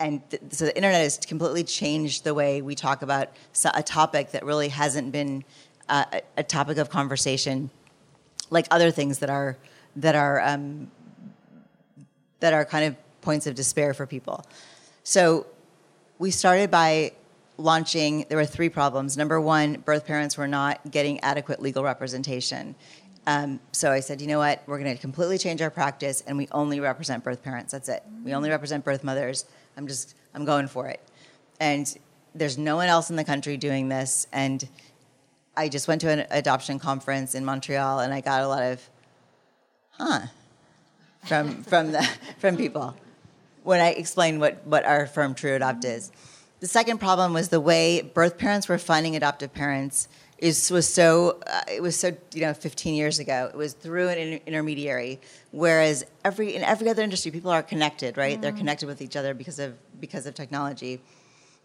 [0.00, 3.28] and th- so the internet has completely changed the way we talk about
[3.74, 5.44] a topic that really hasn't been
[5.88, 6.04] uh,
[6.36, 7.70] a, topic of conversation,
[8.48, 9.58] like other things that are
[9.96, 10.90] that are um,
[12.40, 14.44] that are kind of points of despair for people.
[15.04, 15.46] So
[16.18, 17.12] we started by
[17.58, 18.24] launching.
[18.28, 19.18] There were three problems.
[19.18, 22.74] Number one, birth parents were not getting adequate legal representation.
[23.30, 24.60] Um, so I said, you know what?
[24.66, 27.70] We're going to completely change our practice, and we only represent birth parents.
[27.70, 28.02] That's it.
[28.24, 29.44] We only represent birth mothers
[29.76, 31.00] I'm just, I'm going for it.
[31.58, 31.96] And
[32.34, 34.26] there's no one else in the country doing this.
[34.32, 34.68] And
[35.56, 38.90] I just went to an adoption conference in Montreal and I got a lot of,
[39.92, 40.20] huh,
[41.24, 42.02] from, from, the,
[42.38, 42.94] from people
[43.62, 46.10] when I explained what, what our firm True Adopt is.
[46.60, 50.08] The second problem was the way birth parents were finding adoptive parents
[50.40, 53.48] is was so uh, it was so you know 15 years ago.
[53.52, 55.20] It was through an inter- intermediary
[55.52, 58.38] whereas every in every other industry people are connected right?
[58.38, 58.42] Mm.
[58.42, 61.00] they're connected with each other because of because of technology.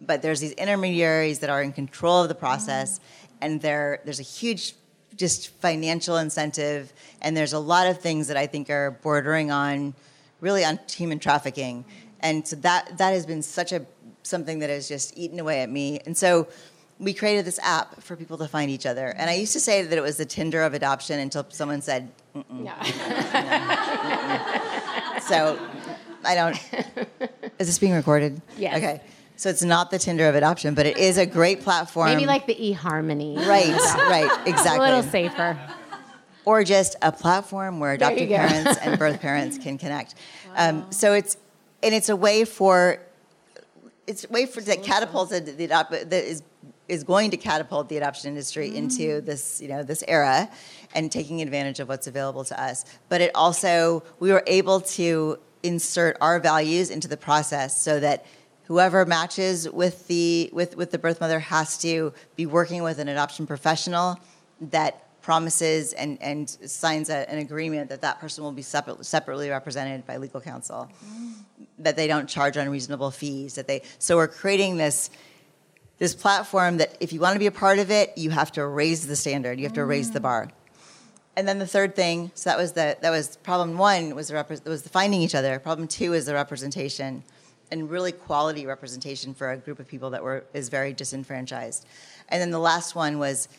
[0.02, 3.04] But there's these intermediaries that are in control of the process mm.
[3.42, 4.76] and there there's a huge
[5.16, 9.94] just financial incentive and there's a lot of things that i think are bordering on
[10.42, 11.86] really on human trafficking.
[12.20, 13.86] And so that that has been such a
[14.24, 16.00] something that has just eaten away at me.
[16.06, 16.48] And so
[17.00, 19.08] we created this app for people to find each other.
[19.08, 22.10] And I used to say that it was the Tinder of adoption until someone said,
[22.34, 22.44] no.
[25.22, 25.60] so
[26.24, 26.58] I don't.
[27.60, 28.42] Is this being recorded?
[28.58, 28.78] Yeah.
[28.78, 29.02] Okay.
[29.38, 32.08] So it's not the Tinder of adoption, but it is a great platform.
[32.08, 33.36] Maybe like the eHarmony.
[33.36, 34.78] Right, right, exactly.
[34.90, 35.60] a little safer.
[36.46, 40.16] Or just a platform where adoptive parents and birth parents can connect.
[40.48, 40.70] Wow.
[40.70, 41.38] Um, so it's
[41.84, 43.00] and it's a way for
[44.08, 46.44] it's a way for that catapulted the adopt that is
[46.88, 48.76] is going to catapult the adoption industry mm.
[48.76, 50.50] into this, you know, this era
[50.94, 52.86] and taking advantage of what's available to us.
[53.10, 58.26] But it also, we were able to insert our values into the process so that
[58.66, 63.08] whoever matches with the with, with the birth mother has to be working with an
[63.08, 64.20] adoption professional
[64.62, 69.50] that promises and, and signs a, an agreement that that person will be separate, separately
[69.50, 71.34] represented by legal counsel mm.
[71.80, 75.10] that they don't charge unreasonable fees that they so we're creating this
[75.98, 78.66] this platform that if you want to be a part of it, you have to
[78.66, 79.88] raise the standard, you have to mm.
[79.88, 80.50] raise the bar.
[81.38, 84.36] And then the third thing, so that was the that was problem one was the
[84.36, 85.60] rep- was the finding each other.
[85.60, 87.24] Problem two is the representation,
[87.72, 91.86] and really quality representation for a group of people that were is very disenfranchised.
[92.30, 93.50] And then the last one was,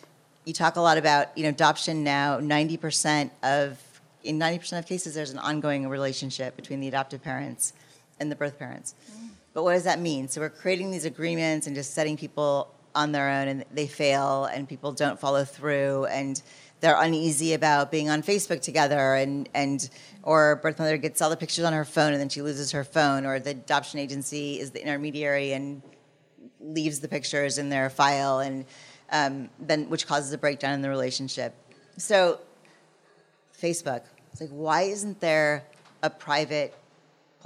[0.46, 2.38] you talk a lot about you know adoption now.
[2.38, 3.78] Ninety percent of
[4.24, 7.74] in ninety percent of cases, there's an ongoing relationship between the adoptive parents
[8.18, 8.94] and the birth parents.
[9.12, 9.25] Mm.
[9.56, 10.28] But what does that mean?
[10.28, 14.44] So we're creating these agreements and just setting people on their own and they fail
[14.44, 16.42] and people don't follow through and
[16.80, 19.88] they're uneasy about being on Facebook together and, and
[20.22, 22.84] or birth mother gets all the pictures on her phone and then she loses her
[22.84, 25.80] phone or the adoption agency is the intermediary and
[26.60, 28.66] leaves the pictures in their file and
[29.10, 31.54] um, then which causes a breakdown in the relationship.
[31.96, 32.40] So
[33.58, 34.02] Facebook,
[34.32, 35.64] it's like why isn't there
[36.02, 36.74] a private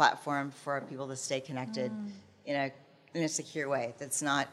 [0.00, 2.10] platform for people to stay connected mm.
[2.46, 2.66] in a
[3.16, 3.86] in a secure way.
[4.00, 4.48] That's not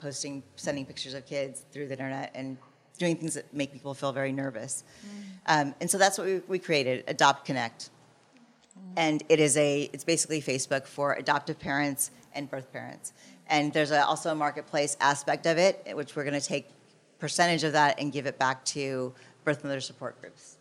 [0.00, 2.56] posting, sending pictures of kids through the internet and
[2.96, 4.72] doing things that make people feel very nervous.
[4.84, 5.12] Mm.
[5.54, 7.80] Um, and so that's what we, we created, Adopt Connect.
[7.84, 8.92] Mm.
[9.04, 13.12] And it is a it's basically Facebook for adoptive parents and birth parents.
[13.48, 16.66] And there's a, also a marketplace aspect of it, which we're going to take
[17.18, 19.12] percentage of that and give it back to
[19.44, 20.56] birth mother support groups.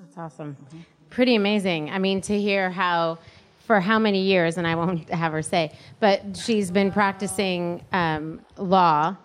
[0.00, 0.56] That's awesome.
[0.56, 0.80] Mm-hmm.
[1.10, 1.90] Pretty amazing.
[1.90, 3.18] I mean, to hear how
[3.66, 8.40] for how many years, and I won't have her say, but she's been practicing um,
[8.56, 9.16] law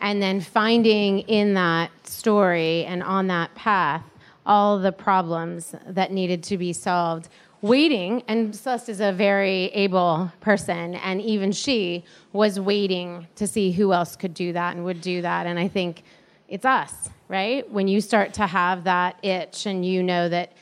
[0.00, 4.04] and then finding in that story and on that path
[4.44, 7.28] all the problems that needed to be solved.
[7.62, 13.72] Waiting, and Celeste is a very able person, and even she was waiting to see
[13.72, 15.46] who else could do that and would do that.
[15.46, 16.04] And I think
[16.48, 17.68] it's us, right?
[17.72, 20.52] When you start to have that itch and you know that,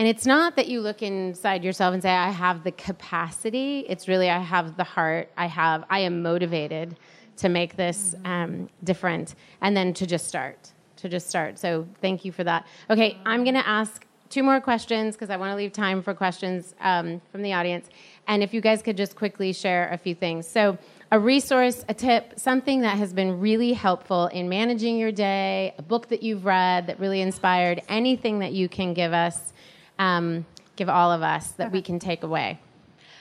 [0.00, 3.84] and it's not that you look inside yourself and say, I have the capacity.
[3.86, 5.28] It's really, I have the heart.
[5.36, 6.96] I have, I am motivated
[7.36, 9.34] to make this um, different.
[9.60, 11.58] And then to just start, to just start.
[11.58, 12.66] So thank you for that.
[12.88, 16.14] Okay, I'm going to ask two more questions because I want to leave time for
[16.14, 17.90] questions um, from the audience.
[18.26, 20.48] And if you guys could just quickly share a few things.
[20.48, 20.78] So,
[21.12, 25.82] a resource, a tip, something that has been really helpful in managing your day, a
[25.82, 29.52] book that you've read that really inspired, anything that you can give us,
[30.00, 30.46] um,
[30.76, 32.58] give all of us that we can take away.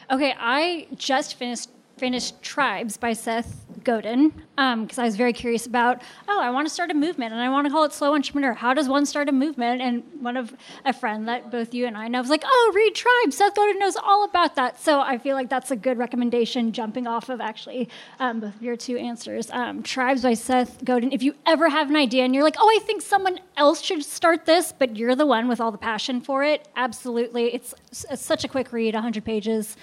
[0.10, 1.70] Okay, I just finished
[2.00, 6.66] finished Tribes by Seth Godin because um, I was very curious about, oh, I want
[6.68, 8.54] to start a movement and I want to call it Slow Entrepreneur.
[8.54, 9.82] How does one start a movement?
[9.82, 10.54] And one of
[10.86, 13.36] a friend that both you and I know was like, oh, read Tribes.
[13.36, 14.80] Seth Godin knows all about that.
[14.80, 17.90] So I feel like that's a good recommendation jumping off of actually
[18.20, 19.52] um, both your two answers.
[19.52, 21.12] Um, Tribes by Seth Godin.
[21.12, 24.06] If you ever have an idea and you're like, oh, I think someone else should
[24.06, 27.54] start this, but you're the one with all the passion for it, absolutely.
[27.54, 27.76] It's,
[28.10, 29.76] it's such a quick read, 100 pages.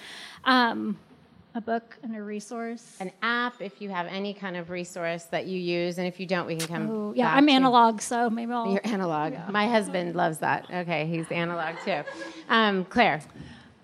[0.45, 0.97] Um,
[1.57, 2.95] a book and a resource.
[2.99, 6.25] An app, if you have any kind of resource that you use, and if you
[6.25, 6.89] don't, we can come.
[6.89, 8.71] Ooh, yeah, I'm analog, so maybe I'll.
[8.71, 9.33] You're analog.
[9.33, 9.49] Yeah.
[9.49, 10.67] My husband loves that.
[10.71, 12.03] Okay, he's analog too.
[12.47, 13.21] Um, Claire.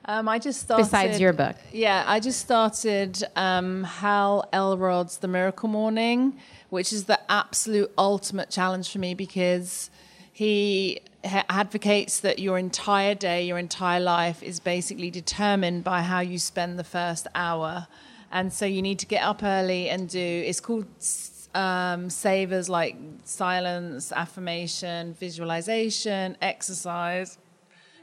[0.06, 0.84] Um, I just started.
[0.84, 1.56] Besides your book.
[1.72, 6.38] Yeah, I just started um, Hal Elrod's The Miracle Morning,
[6.70, 9.90] which is the absolute ultimate challenge for me because
[10.44, 11.00] he
[11.50, 16.78] advocates that your entire day, your entire life is basically determined by how you spend
[16.78, 17.88] the first hour.
[18.32, 20.86] And so you need to get up early and do, it's called
[21.56, 27.38] um, savers like silence, affirmation, visualization, exercise,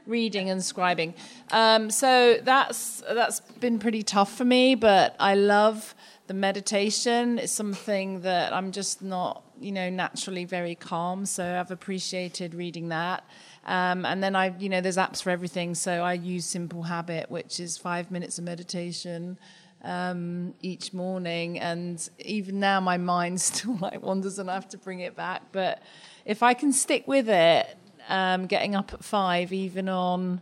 [0.07, 1.13] reading and scribing.
[1.51, 5.93] Um, so that's that's been pretty tough for me, but I love
[6.31, 7.37] the meditation.
[7.37, 11.25] is something that I'm just not you know, naturally very calm.
[11.25, 13.25] So I've appreciated reading that.
[13.65, 15.75] Um, and then I, you know, there's apps for everything.
[15.75, 19.37] So I use Simple Habit, which is five minutes of meditation
[19.83, 21.59] um, each morning.
[21.59, 25.43] And even now, my mind still like wanders, and I have to bring it back.
[25.51, 25.83] But
[26.25, 27.77] if I can stick with it,
[28.09, 30.41] um, getting up at five, even on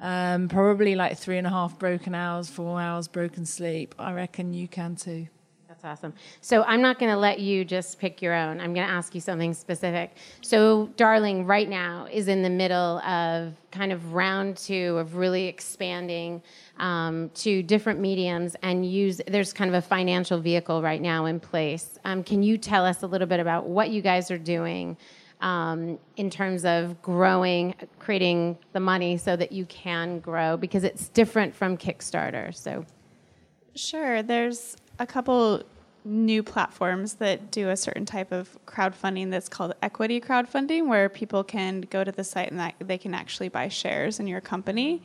[0.00, 4.54] um, probably like three and a half broken hours, four hours broken sleep, I reckon
[4.54, 5.28] you can too.
[5.68, 6.14] That's awesome.
[6.40, 8.58] So I'm not going to let you just pick your own.
[8.58, 10.16] I'm going to ask you something specific.
[10.40, 15.46] So Darling right now is in the middle of kind of round two of really
[15.46, 16.42] expanding
[16.78, 19.20] um, to different mediums and use.
[19.28, 21.98] There's kind of a financial vehicle right now in place.
[22.04, 24.96] Um, can you tell us a little bit about what you guys are doing?
[25.40, 31.08] Um, in terms of growing, creating the money so that you can grow because it's
[31.10, 32.52] different from Kickstarter.
[32.52, 32.84] So,
[33.76, 34.24] sure.
[34.24, 35.62] There's a couple
[36.04, 41.44] new platforms that do a certain type of crowdfunding that's called equity crowdfunding, where people
[41.44, 45.02] can go to the site and they can actually buy shares in your company.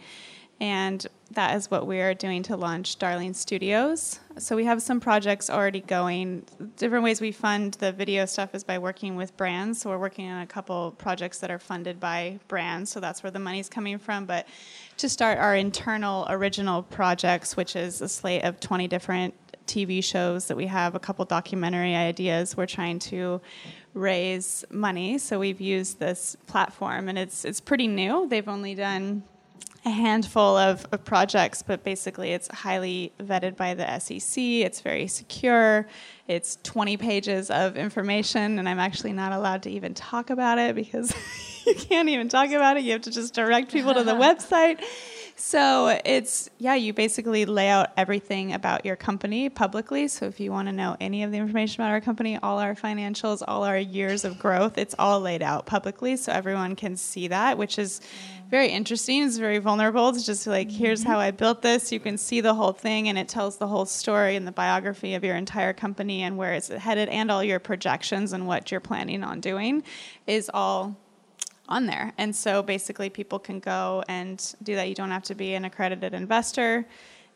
[0.60, 4.20] And that is what we are doing to launch Darling Studios.
[4.38, 6.46] So we have some projects already going.
[6.78, 9.82] Different ways we fund the video stuff is by working with brands.
[9.82, 12.92] So we're working on a couple projects that are funded by brands.
[12.92, 14.26] So that's where the money's coming from.
[14.26, 14.48] But
[14.98, 19.34] to start our internal original projects, which is a slate of 20 different
[19.66, 22.56] TV shows that we have, a couple documentary ideas.
[22.58, 23.42] We're trying to
[23.94, 28.28] raise money, so we've used this platform, and it's it's pretty new.
[28.28, 29.24] They've only done
[29.86, 34.42] a handful of, of, projects, but basically it's highly vetted by the SEC.
[34.42, 35.88] It's very secure.
[36.28, 40.76] It's 20 pages of information, and I'm actually not allowed to even talk about it
[40.76, 41.14] because
[41.66, 42.84] you can't even talk about it.
[42.84, 44.82] You have to just direct people to the website.
[45.36, 50.08] So it's, yeah, you basically lay out everything about your company publicly.
[50.08, 52.76] So if you want to know any of the information about our company, all our
[52.76, 57.28] financials, all our years of growth, it's all laid out publicly so everyone can see
[57.30, 58.02] that, which is
[58.54, 59.24] very interesting.
[59.24, 60.10] It's very vulnerable.
[60.10, 61.10] It's just like, here's mm-hmm.
[61.10, 61.92] how I built this.
[61.92, 65.16] You can see the whole thing, and it tells the whole story and the biography
[65.16, 68.80] of your entire company and where it's headed, and all your projections and what you're
[68.80, 69.82] planning on doing
[70.28, 70.96] is all
[71.68, 72.14] on there.
[72.20, 74.88] And so basically, people can go and do that.
[74.88, 76.86] You don't have to be an accredited investor.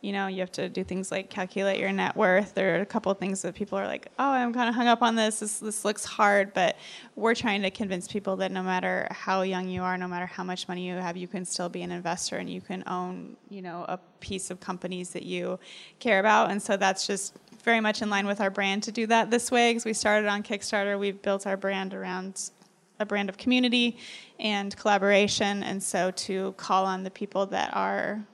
[0.02, 2.54] You know, you have to do things like calculate your net worth.
[2.54, 4.88] There are a couple of things that people are like, "Oh, I'm kind of hung
[4.88, 5.40] up on this.
[5.40, 6.78] This this looks hard." But
[7.16, 10.44] we're trying to convince people that no matter how young you are, no matter how
[10.44, 13.62] much money you have, you can still be an investor and you can own, you
[13.62, 15.60] know, a piece of companies that you
[16.00, 16.52] care about.
[16.52, 19.52] And so that's just very much in line with our brand to do that this
[19.52, 20.98] way because we started on Kickstarter.
[20.98, 22.52] We've built our brand around
[23.00, 23.98] a brand of community
[24.40, 25.64] and collaboration.
[25.64, 28.26] And so to call on the people that are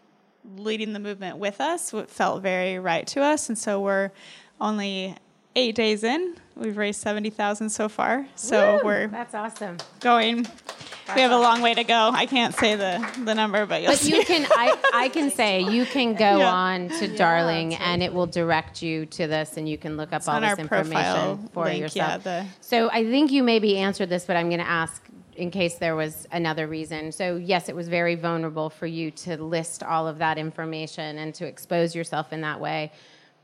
[0.58, 3.50] leading the movement with us felt very right to us.
[3.50, 4.12] And so we're
[4.60, 5.16] only
[5.56, 6.36] eight days in.
[6.56, 8.82] We've raised seventy thousand so far, so Woo!
[8.86, 9.78] we're That's awesome.
[10.00, 10.46] going.
[11.16, 12.12] We have a long way to go.
[12.14, 14.16] I can't say the, the number, but you'll But see.
[14.16, 16.48] you can, I, I can say, you can go Yeah.
[16.54, 20.22] on to Darling and it will direct you to this and you can look up
[20.30, 22.26] all this our information profile for link, yourself.
[22.26, 25.04] yeah, the- So I think you maybe answered this, but I'm going to ask
[25.36, 27.12] in case there was another reason.
[27.12, 31.34] So, yes, it was very vulnerable for you to list all of that information and
[31.36, 32.92] to expose yourself in that way.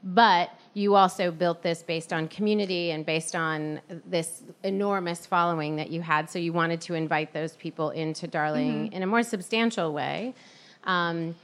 [0.02, 5.90] But you also built this based on community and based on this enormous following that
[5.90, 6.30] you had.
[6.30, 10.34] So you wanted to invite those people into Darling in a more substantial way.
[10.86, 11.36] Um,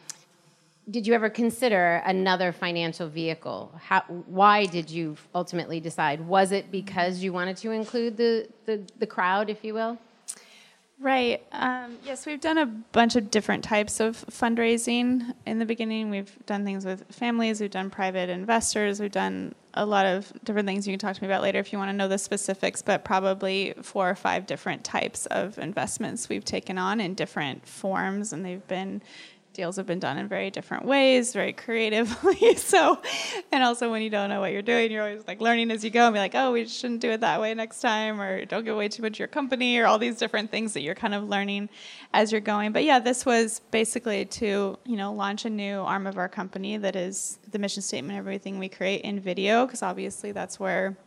[0.89, 3.73] did you ever consider another financial vehicle?
[3.83, 6.21] How, why did you ultimately decide?
[6.21, 9.97] Was it because you wanted to include the, the, the crowd, if you will?
[10.97, 11.45] Right.
[11.51, 15.33] Um, yes, we've done a bunch of different types of fundraising.
[15.45, 19.85] In the beginning, we've done things with families, we've done private investors, we've done a
[19.85, 21.93] lot of different things you can talk to me about later if you want to
[21.93, 27.01] know the specifics, but probably four or five different types of investments we've taken on
[27.01, 29.01] in different forms, and they've been
[29.55, 32.55] deals have been done in very different ways, very creatively.
[32.57, 33.01] so,
[33.51, 35.89] and also when you don't know what you're doing, you're always like learning as you
[35.89, 38.65] go and be like, oh, we shouldn't do it that way next time, or don't
[38.65, 41.15] give away too much of your company, or all these different things that you're kind
[41.15, 41.69] of learning
[42.13, 42.71] as you're going.
[42.71, 46.77] But yeah, this was basically to you know launch a new arm of our company
[46.77, 50.97] that is the mission statement, everything we create in video, because obviously that's where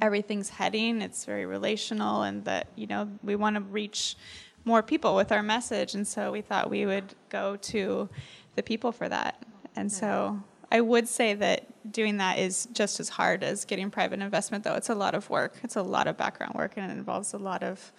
[0.00, 1.02] everything's heading.
[1.02, 4.16] It's very relational, and that you know we want to reach
[4.64, 8.08] more people with our message, and so we thought we would go to
[8.56, 9.42] the people for that.
[9.76, 14.20] And so I would say that doing that is just as hard as getting private
[14.20, 14.74] investment, though.
[14.74, 15.56] It's a lot of work.
[15.62, 17.92] It's a lot of background work, and it involves a lot of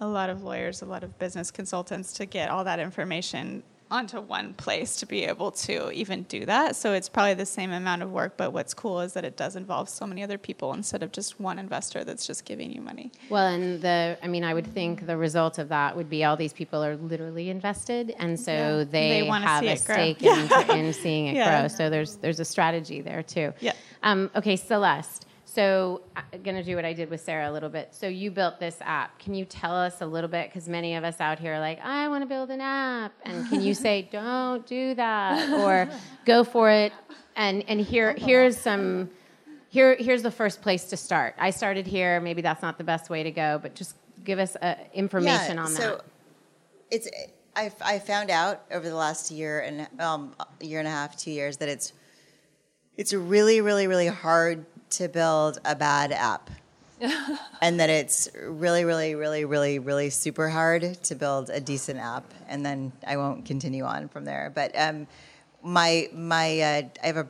[0.00, 4.20] a lot of lawyers, a lot of business consultants to get all that information onto
[4.20, 6.74] one place to be able to even do that.
[6.74, 9.54] So it's probably the same amount of work, but what's cool is that it does
[9.54, 13.12] involve so many other people instead of just one investor that's just giving you money.
[13.30, 16.36] Well, and the, I mean, I would think the result of that would be all
[16.36, 18.84] these people are literally invested, and so Yeah.
[18.84, 21.60] they, They have a stake in, in seeing it Yeah.
[21.60, 21.68] grow.
[21.68, 23.52] So there's there's a strategy there too.
[23.60, 23.72] Yeah.
[24.02, 25.26] Um, okay, Celeste.
[25.48, 27.94] So I'm going to do what I did with Sarah a little bit.
[27.94, 29.18] So you built this app.
[29.20, 30.48] Can you tell us a little bit?
[30.48, 33.12] Because many of us out here are like, I want to build an app.
[33.22, 35.88] And can you say, don't do that or
[36.24, 36.92] go for it?
[37.36, 39.08] And, and here, here's some,
[39.68, 41.36] here, here's the first place to start.
[41.38, 42.20] I started here.
[42.20, 43.94] Maybe that's not the best way to go, but just
[44.24, 45.80] give us uh, information on that.
[45.80, 46.04] so that.
[46.90, 47.08] it's
[47.54, 51.30] I, I found out over the last year and um, year and a half, two
[51.30, 51.92] years that it's
[52.96, 54.64] it's really, really, really hard
[54.96, 56.50] to build a bad app,
[57.60, 62.24] and that it's really, really, really, really, really super hard to build a decent app.
[62.48, 64.52] And then I won't continue on from there.
[64.54, 65.06] But um,
[65.62, 67.28] my my uh, I have a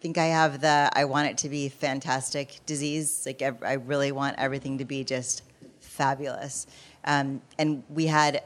[0.00, 3.24] think I have the I want it to be fantastic disease.
[3.26, 5.42] Like I, I really want everything to be just
[5.80, 6.66] fabulous.
[7.04, 8.42] Um, and we had,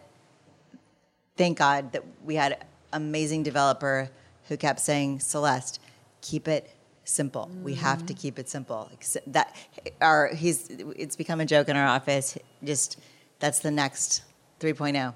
[1.36, 4.10] thank God that we had amazing developer
[4.48, 5.80] who kept saying, Celeste,
[6.20, 6.70] keep it
[7.10, 7.50] simple.
[7.62, 8.20] We have to mm.
[8.20, 8.90] keep it simple.
[9.26, 9.54] That
[10.00, 12.38] our he's it's become a joke in our office.
[12.64, 12.98] Just
[13.38, 14.22] that's the next
[14.60, 15.14] 3.0,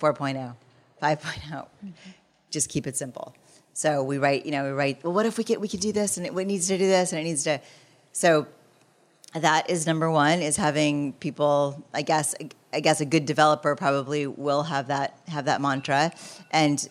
[0.00, 0.54] 4.0,
[1.02, 1.66] 5.0.
[2.50, 3.34] Just keep it simple.
[3.72, 5.04] So we write, you know, we write.
[5.04, 6.86] Well, what if we get we could do this, and it, it needs to do
[6.86, 7.60] this, and it needs to.
[8.12, 8.46] So
[9.34, 12.34] that is number one is having people i guess
[12.72, 16.10] i guess a good developer probably will have that have that mantra
[16.50, 16.88] and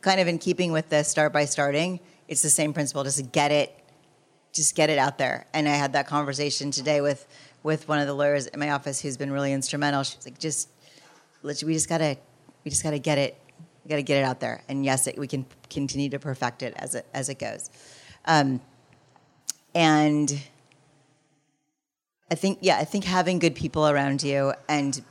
[0.00, 1.98] kind of in keeping with the start by starting
[2.28, 3.85] it's the same principle just get it
[4.56, 7.26] just get it out there and i had that conversation today with
[7.62, 10.68] with one of the lawyers in my office who's been really instrumental she's like just
[11.42, 12.16] we just gotta
[12.64, 13.38] we just gotta get it
[13.84, 16.74] we gotta get it out there and yes it, we can continue to perfect it
[16.76, 17.70] as it as it goes
[18.26, 18.60] um,
[19.74, 20.42] and
[22.30, 25.02] I think yeah, I think having good people around you and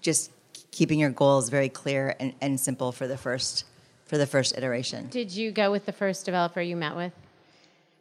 [0.00, 0.30] just
[0.70, 3.64] keeping your goals very clear and, and simple for the first
[4.06, 5.08] for the first iteration.
[5.08, 7.12] Did you go with the first developer you met with?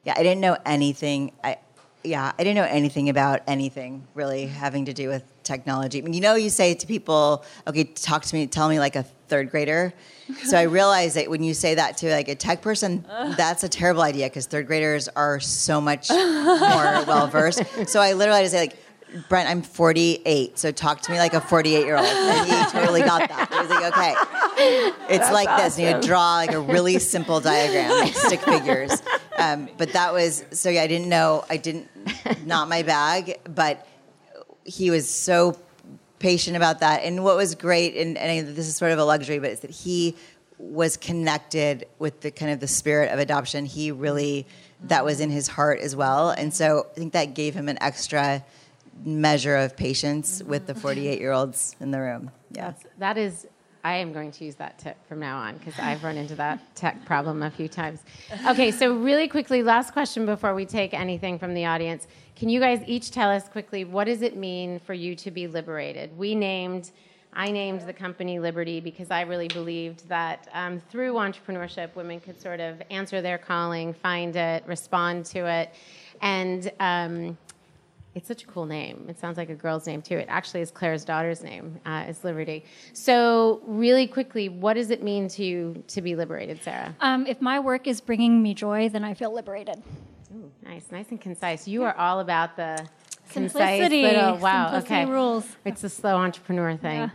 [0.04, 1.32] Yeah, I didn't know anything.
[1.44, 1.58] I
[2.04, 4.54] yeah, I didn't know anything about anything really mm-hmm.
[4.56, 6.00] having to do with technology.
[6.00, 8.96] I mean, you know, you say to people, "Okay, talk to me, tell me like
[8.96, 9.94] a third grader."
[10.46, 13.06] So I realized that when you say that to like a tech person,
[13.38, 17.64] that's a terrible idea because third graders are so much more well versed.
[17.88, 18.78] So I literally just say like.
[19.28, 22.08] Brent, I'm 48, so talk to me like a 48 year old.
[22.08, 23.52] And he totally got that.
[23.52, 24.16] He was like, okay.
[25.10, 25.78] It's like this.
[25.78, 29.02] And you draw like a really simple diagram, like stick figures.
[29.38, 31.90] Um, but that was, so yeah, I didn't know, I didn't,
[32.46, 33.88] not my bag, but
[34.64, 35.58] he was so
[36.20, 37.04] patient about that.
[37.04, 39.72] And what was great, and, and this is sort of a luxury, but it's that
[39.72, 40.16] he
[40.58, 43.66] was connected with the kind of the spirit of adoption.
[43.66, 44.46] He really
[44.84, 47.78] that was in his heart as well, and so I think that gave him an
[47.82, 48.44] extra
[49.04, 52.32] measure of patience with the 48 year olds in the room.
[52.52, 53.48] Yeah, That's, that is.
[53.84, 56.76] I am going to use that tip from now on because I've run into that
[56.76, 58.02] tech problem a few times.
[58.48, 62.08] Okay, so really quickly, last question before we take anything from the audience.
[62.36, 65.48] Can you guys each tell us quickly what does it mean for you to be
[65.48, 66.16] liberated?
[66.18, 66.92] We named,
[67.34, 72.40] I named the company Liberty because I really believed that um, through entrepreneurship, women could
[72.40, 75.74] sort of answer their calling, find it, respond to it,
[76.22, 76.72] and.
[76.80, 77.38] Um,
[78.14, 79.06] it's such a cool name.
[79.08, 80.18] It sounds like a girl's name too.
[80.18, 81.80] It actually is Claire's daughter's name.
[81.86, 82.66] Uh, is Liberty.
[82.94, 86.94] So, really quickly, what does it mean to you to be liberated, Sarah?
[87.00, 89.82] Um, if my work is bringing me joy, then I feel liberated.
[90.36, 91.68] Ooh, nice, nice and concise.
[91.68, 92.86] You are all about the
[93.30, 94.02] Simplicity.
[94.02, 94.38] concise little.
[94.38, 94.66] Wow.
[94.72, 95.12] Simplicity okay.
[95.12, 95.46] rules.
[95.64, 96.98] It's a slow entrepreneur thing.
[96.98, 97.10] Yeah.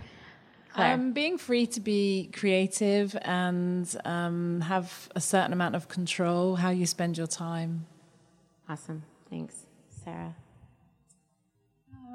[0.76, 6.68] Um, being free to be creative and um, have a certain amount of control how
[6.68, 7.86] you spend your time.
[8.68, 9.02] awesome.
[9.30, 9.66] Thanks,
[10.04, 10.34] Sarah.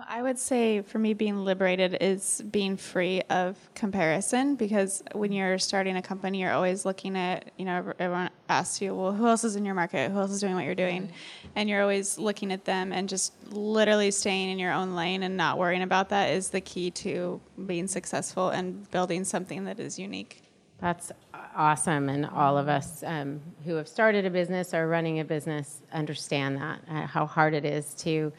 [0.07, 5.57] I would say for me, being liberated is being free of comparison because when you're
[5.57, 9.43] starting a company, you're always looking at, you know, everyone asks you, well, who else
[9.43, 10.11] is in your market?
[10.11, 11.11] Who else is doing what you're doing?
[11.55, 15.35] And you're always looking at them and just literally staying in your own lane and
[15.37, 19.99] not worrying about that is the key to being successful and building something that is
[19.99, 20.41] unique.
[20.79, 21.11] That's
[21.55, 25.79] awesome, and all of us um, who have started a business or running a business
[25.93, 28.33] understand that uh, how hard it is to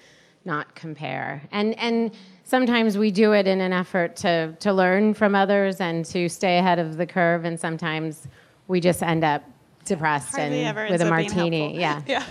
[0.45, 1.43] not compare.
[1.51, 2.13] And and
[2.45, 6.59] sometimes we do it in an effort to to learn from others and to stay
[6.59, 8.27] ahead of the curve, and sometimes
[8.69, 9.43] we just end up
[9.85, 11.79] depressed Hardly and ever with a martini.
[11.79, 12.03] Yeah.
[12.07, 12.25] Yeah.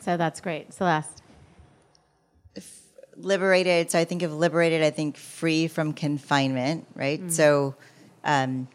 [0.00, 1.22] So that's great, Celeste.
[3.16, 3.90] liberated.
[3.90, 4.82] So I think of liberated.
[4.82, 7.32] I think free from confinement, right?
[7.32, 7.74] So
[8.22, 8.68] um,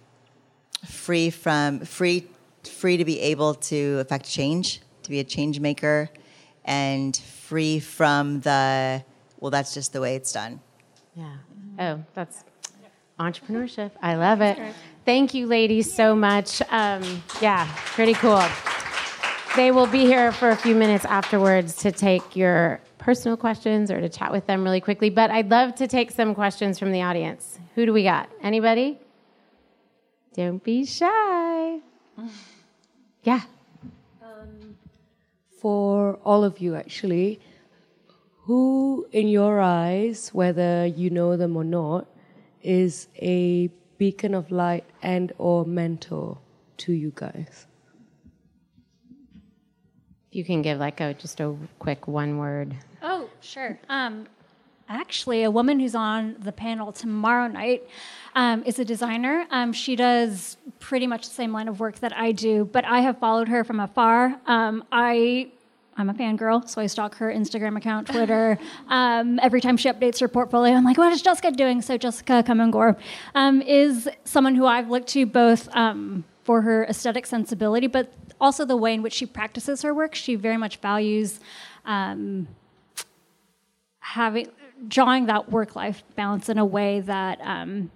[0.88, 2.26] free from free
[2.64, 6.10] free to be able to affect change, to be a change maker,
[6.66, 7.16] and
[7.50, 9.04] free from the
[9.40, 10.60] well, that's just the way it's done.
[11.16, 11.34] Yeah.
[11.80, 12.44] Oh, that's
[13.20, 13.92] entrepreneurship.
[14.04, 14.58] I love it.
[15.04, 16.62] Thank you, ladies, so much.
[16.70, 18.44] Um, yeah, pretty cool.
[19.56, 24.00] They will be here for a few minutes afterwards to take your personal questions or
[24.00, 25.10] to chat with them really quickly.
[25.10, 27.58] But I'd love to take some questions from the audience.
[27.74, 28.30] Who do we got?
[28.44, 29.00] Anybody?
[30.36, 31.80] Don't be shy.
[33.24, 33.42] Yeah.
[35.62, 37.40] For all of you actually
[38.46, 42.08] who in your eyes whether you know them or not
[42.62, 46.38] is a beacon of light and or mentor
[46.78, 47.66] to you guys
[50.32, 52.76] If you can give like a just a quick one word.
[53.02, 53.80] Oh, sure.
[53.90, 54.28] Um,
[54.90, 57.88] actually, a woman who's on the panel tomorrow night
[58.36, 59.46] um, is a designer.
[59.52, 63.02] Um, she does pretty much the same line of work that I do, but I
[63.02, 64.40] have followed her from afar.
[64.46, 65.52] Um, I.
[65.98, 68.58] I'm a fangirl, so I stalk her Instagram account, Twitter.
[68.88, 71.82] Um, every time she updates her portfolio, I'm like, what is Jessica doing?
[71.82, 72.98] So, Jessica Kamengor
[73.36, 78.64] um, is someone who I've looked to both um, for her aesthetic sensibility, but also
[78.64, 80.16] the way in which she practices her work.
[80.16, 81.42] She very much values
[81.86, 82.48] um,
[84.00, 84.48] having
[84.88, 87.92] drawing that work life balance in a way that um,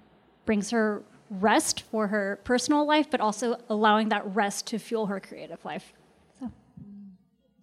[0.45, 5.19] brings her rest for her personal life, but also allowing that rest to fuel her
[5.19, 5.93] creative life.
[6.39, 6.51] So.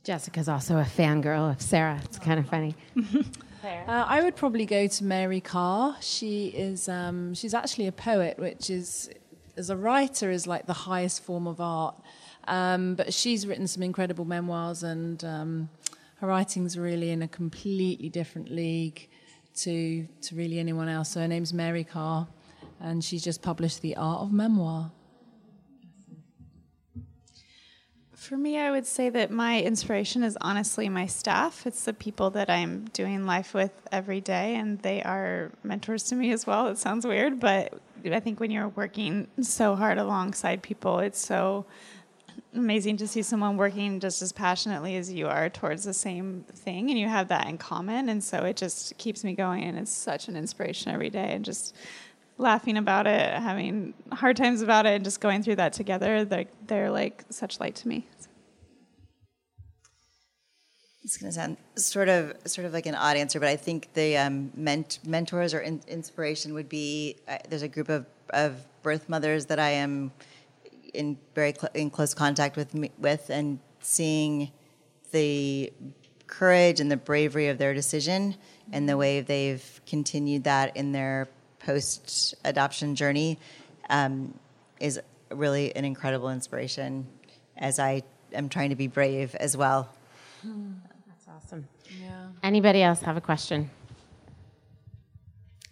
[0.05, 2.01] Jessica's also a fangirl of Sarah.
[2.05, 2.75] It's kind of funny.
[3.63, 5.95] Uh, I would probably go to Mary Karr.
[6.01, 9.11] She is um, she's actually a poet, which is
[9.57, 11.95] as a writer is like the highest form of art.
[12.49, 15.69] Um, but she's written some incredible memoirs, and um,
[16.21, 19.09] her writing's really in a completely different league
[19.57, 21.11] to to really anyone else.
[21.11, 22.29] So her name's Mary Karr,
[22.81, 24.93] and she's just published The Art of Memoir.
[28.13, 31.67] For me, I would say that my inspiration is honestly my staff.
[31.67, 36.15] It's the people that I'm doing life with every day, and they are mentors to
[36.15, 36.69] me as well.
[36.69, 41.65] It sounds weird, but I think when you're working so hard alongside people, it's so
[42.55, 46.91] amazing to see someone working just as passionately as you are towards the same thing,
[46.91, 48.09] and you have that in common.
[48.09, 51.33] And so it just keeps me going, and it's such an inspiration every day.
[51.33, 51.75] And just
[52.39, 56.47] laughing about it, having hard times about it, and just going through that together, they're,
[56.67, 58.07] they're like such light to me.
[61.03, 63.93] It's going to sound sort of sort of like an odd answer, but I think
[63.95, 68.65] the um, ment- mentors or in- inspiration would be uh, there's a group of, of
[68.83, 70.13] birth mothers that I am
[70.95, 74.51] in very cl- in close contact with me, with, and seeing
[75.13, 75.73] the
[76.27, 78.37] courage and the bravery of their decision
[78.73, 83.39] and the way they've continued that in their post adoption journey
[83.89, 84.33] um,
[84.79, 85.01] is
[85.31, 87.07] really an incredible inspiration
[87.57, 88.03] as I
[88.33, 89.89] am trying to be brave as well.
[90.45, 91.69] That's awesome.
[92.01, 92.29] Yeah.
[92.43, 93.71] Anybody else have a question?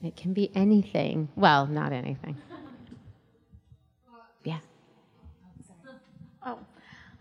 [0.02, 1.28] It can be anything.
[1.34, 2.36] Well, not anything.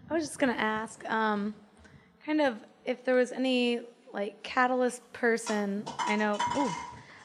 [0.09, 1.53] I was just gonna ask, um,
[2.25, 3.81] kind of, if there was any
[4.13, 5.83] like catalyst person.
[5.99, 6.71] I know, ooh,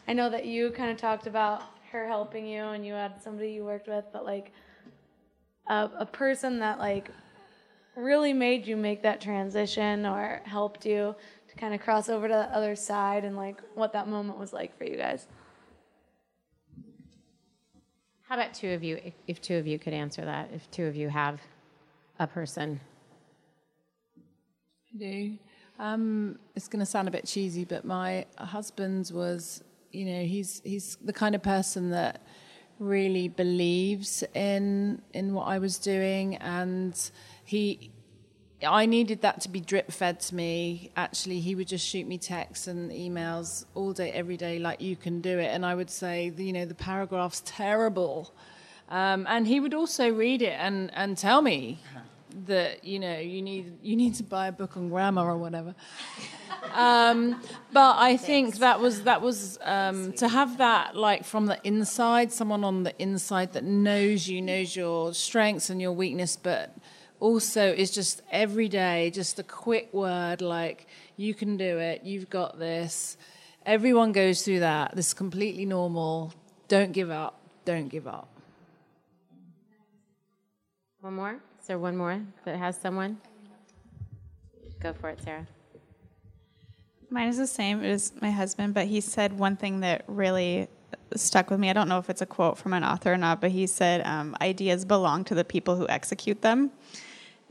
[0.09, 3.53] I know that you kind of talked about her helping you, and you had somebody
[3.53, 4.53] you worked with, but like
[5.69, 7.11] a, a person that like
[7.97, 11.15] really made you make that transition or helped you
[11.49, 14.53] to kind of cross over to the other side, and like what that moment was
[14.53, 15.27] like for you guys.
[18.23, 19.13] How about two of you?
[19.27, 21.41] If two of you could answer that, if two of you have
[22.23, 22.81] a person.
[24.95, 25.39] I do.
[25.79, 30.61] Um, it's going to sound a bit cheesy, but my husband was, you know, he's
[30.65, 32.23] he's the kind of person that
[32.79, 36.95] really believes in in what I was doing, and
[37.45, 37.91] he.
[38.65, 40.93] I needed that to be drip fed to me.
[40.95, 44.95] Actually, he would just shoot me texts and emails all day, every day, like you
[44.95, 45.47] can do it.
[45.47, 48.33] And I would say, you know, the paragraph's terrible.
[48.89, 51.81] Um, and he would also read it and, and tell me
[52.47, 55.75] that you know you need you need to buy a book on grammar or whatever.
[56.75, 57.41] Um,
[57.73, 62.33] but I think that was that was um, to have that like from the inside,
[62.33, 66.75] someone on the inside that knows you, knows your strengths and your weakness, but
[67.21, 70.87] also is just every day, just a quick word like
[71.17, 73.17] you can do it, you've got this.
[73.65, 74.97] Everyone goes through that.
[74.97, 76.35] This is completely normal.
[76.69, 77.41] Don't give up.
[77.65, 78.29] Don't give up.
[81.01, 81.41] One more?
[81.63, 83.21] Is there one more that has someone?
[84.81, 85.47] Go for it, Sarah.
[87.09, 90.67] Mine is the same as my husband, but he said one thing that really
[91.15, 91.71] stuck with me.
[91.71, 94.05] I don't know if it's a quote from an author or not, but he said,
[94.05, 96.73] um, Ideas belong to the people who execute them.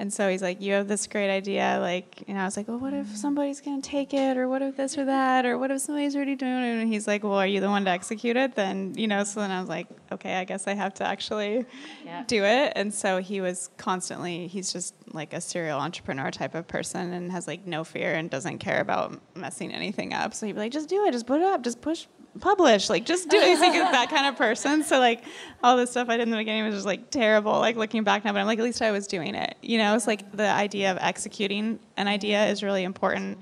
[0.02, 1.78] And so he's like, You have this great idea.
[1.80, 4.36] Like, know, I was like, Well, what if somebody's going to take it?
[4.36, 5.46] Or what if this or that?
[5.46, 6.82] Or what if somebody's already doing it?
[6.82, 8.56] And he's like, Well, are you the one to execute it?
[8.56, 11.66] Then, you know, so then I was like, Okay, I guess I have to actually
[12.04, 12.28] Yep.
[12.28, 12.74] do it.
[12.76, 17.32] And so he was constantly, he's just like a serial entrepreneur type of person and
[17.32, 20.34] has like no fear and doesn't care about messing anything up.
[20.34, 22.08] So he'd be like, Just do it, just put it up, just push.
[22.40, 23.48] Publish, like just do it.
[23.48, 24.84] He's like that kind of person.
[24.84, 25.24] So like
[25.64, 27.54] all this stuff I did in the beginning was just like terrible.
[27.54, 29.58] Like looking back now, but I'm like at least I was doing it.
[29.62, 33.40] You know, it's like the idea of executing an idea is really important.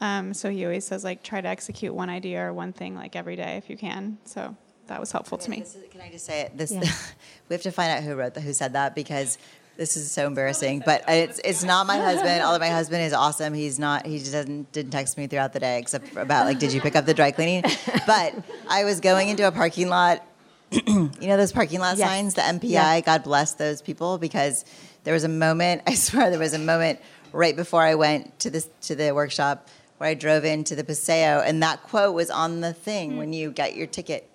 [0.00, 3.16] Um, so he always says like try to execute one idea or one thing like
[3.16, 4.18] every day if you can.
[4.24, 4.54] So
[4.86, 5.60] that was helpful to me.
[5.60, 6.56] This is, can I just say it?
[6.56, 6.70] This
[7.48, 9.38] we have to find out who wrote the, who said that because
[9.76, 10.82] this is so embarrassing.
[10.84, 12.42] But it's it's not my husband.
[12.42, 14.06] Although my husband is awesome, he's not.
[14.06, 16.96] He just doesn't didn't text me throughout the day except about like, did you pick
[16.96, 17.62] up the dry cleaning?
[18.06, 18.34] But
[18.68, 20.24] I was going into a parking lot.
[20.70, 22.08] you know those parking lot Yes.
[22.08, 22.70] signs, the MPI.
[22.70, 23.00] Yeah.
[23.00, 24.64] God bless those people because
[25.04, 25.82] there was a moment.
[25.86, 26.98] I swear there was a moment
[27.32, 31.40] right before I went to this to the workshop where I drove into the Paseo,
[31.40, 34.28] and that quote was on the thing when you get your ticket.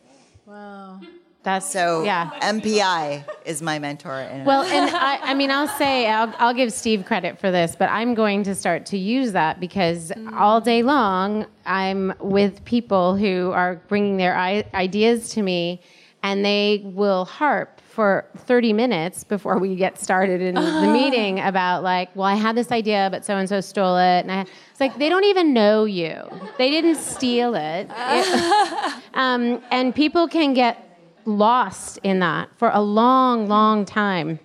[0.45, 1.01] Wow.
[1.43, 2.29] That's So yeah.
[2.41, 4.13] MPI is my mentor.
[4.13, 7.75] And Well, and I, I mean, I'll say, I'll, I'll give Steve credit for this,
[7.75, 13.15] but I'm going to start to use that because all day long I'm with people
[13.15, 15.81] who are bringing their I- ideas to me,
[16.21, 21.81] and they will harp for 30 minutes before we get started in the meeting about
[21.81, 24.79] like, well, I had this idea, but so and so stole it, and I, it's
[24.79, 26.21] like they don't even know you.
[26.59, 27.87] They didn't steal it.
[27.89, 30.90] It- um, and people can get
[31.25, 34.39] lost in that for a long, long time.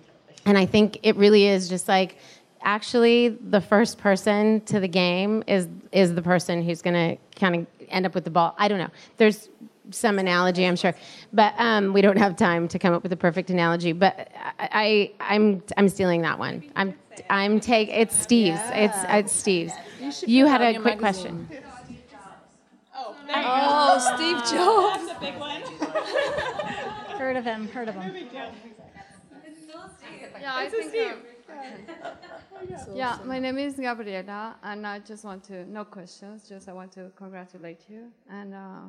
[0.45, 2.17] And I think it really is just like
[2.61, 7.55] actually the first person to the game is is the person who's going to kind
[7.55, 8.55] of end up with the ball.
[8.57, 8.89] I don't know.
[9.17, 9.49] There's
[9.91, 10.93] some analogy, I'm sure,
[11.31, 13.93] but um, we don't have time to come up with a perfect analogy.
[13.93, 16.63] But I, I I'm I'm stealing that one.
[16.75, 16.93] I'm
[17.29, 18.59] I'm take it's Steve's.
[18.73, 19.73] It's it's Steve's.
[20.25, 21.47] You, put had a quick magazine.
[21.47, 21.47] question.
[23.29, 25.03] Oh, Steve Jobs.
[27.17, 28.13] Heard of him, heard of him.
[30.39, 30.93] Yeah, I think.
[30.95, 36.47] um, yeah, my name is Gabriela, and I just want to no questions.
[36.47, 38.81] Just I want to congratulate you, and uh,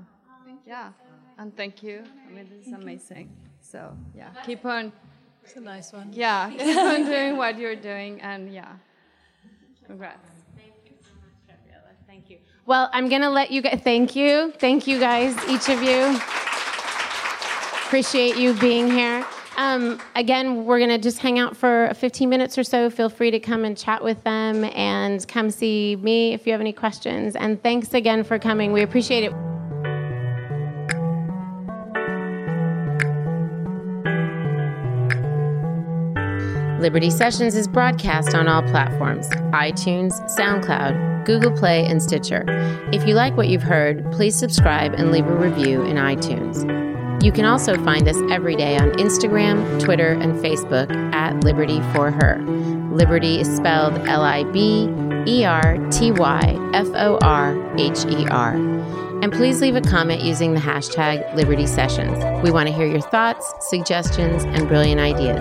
[0.66, 0.90] yeah,
[1.38, 2.04] and thank you.
[2.28, 3.30] I mean, this is amazing.
[3.60, 4.92] So yeah, keep on.
[5.42, 6.10] It's a nice one.
[6.12, 8.72] Yeah, keep on doing what you're doing, and yeah,
[9.86, 10.28] congrats.
[10.54, 11.92] Thank you so much, Gabriela.
[12.06, 12.38] Thank you.
[12.66, 13.80] Well, I'm going to let you guys.
[13.82, 14.52] Thank you.
[14.58, 16.20] Thank you guys, each of you.
[17.88, 19.26] Appreciate you being here.
[19.56, 22.90] Um, again, we're going to just hang out for 15 minutes or so.
[22.90, 26.60] Feel free to come and chat with them and come see me if you have
[26.60, 27.34] any questions.
[27.34, 28.74] And thanks again for coming.
[28.74, 29.32] We appreciate it.
[36.78, 42.44] Liberty Sessions is broadcast on all platforms iTunes, SoundCloud, Google Play, and Stitcher.
[42.92, 46.97] If you like what you've heard, please subscribe and leave a review in iTunes.
[47.20, 52.12] You can also find us every day on Instagram, Twitter, and Facebook at Liberty for
[52.12, 52.38] Her.
[52.92, 54.88] Liberty is spelled L I B
[55.26, 58.54] E R T Y F O R H E R.
[59.20, 62.16] And please leave a comment using the hashtag Liberty Sessions.
[62.44, 65.40] We want to hear your thoughts, suggestions, and brilliant ideas.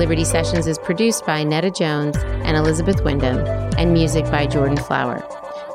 [0.00, 3.38] Liberty Sessions is produced by Netta Jones and Elizabeth Wyndham,
[3.78, 5.22] and music by Jordan Flower.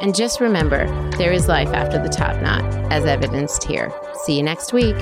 [0.02, 0.88] And just remember,
[1.18, 3.94] there is life after the top knot, as evidenced here.
[4.24, 4.96] See you next week.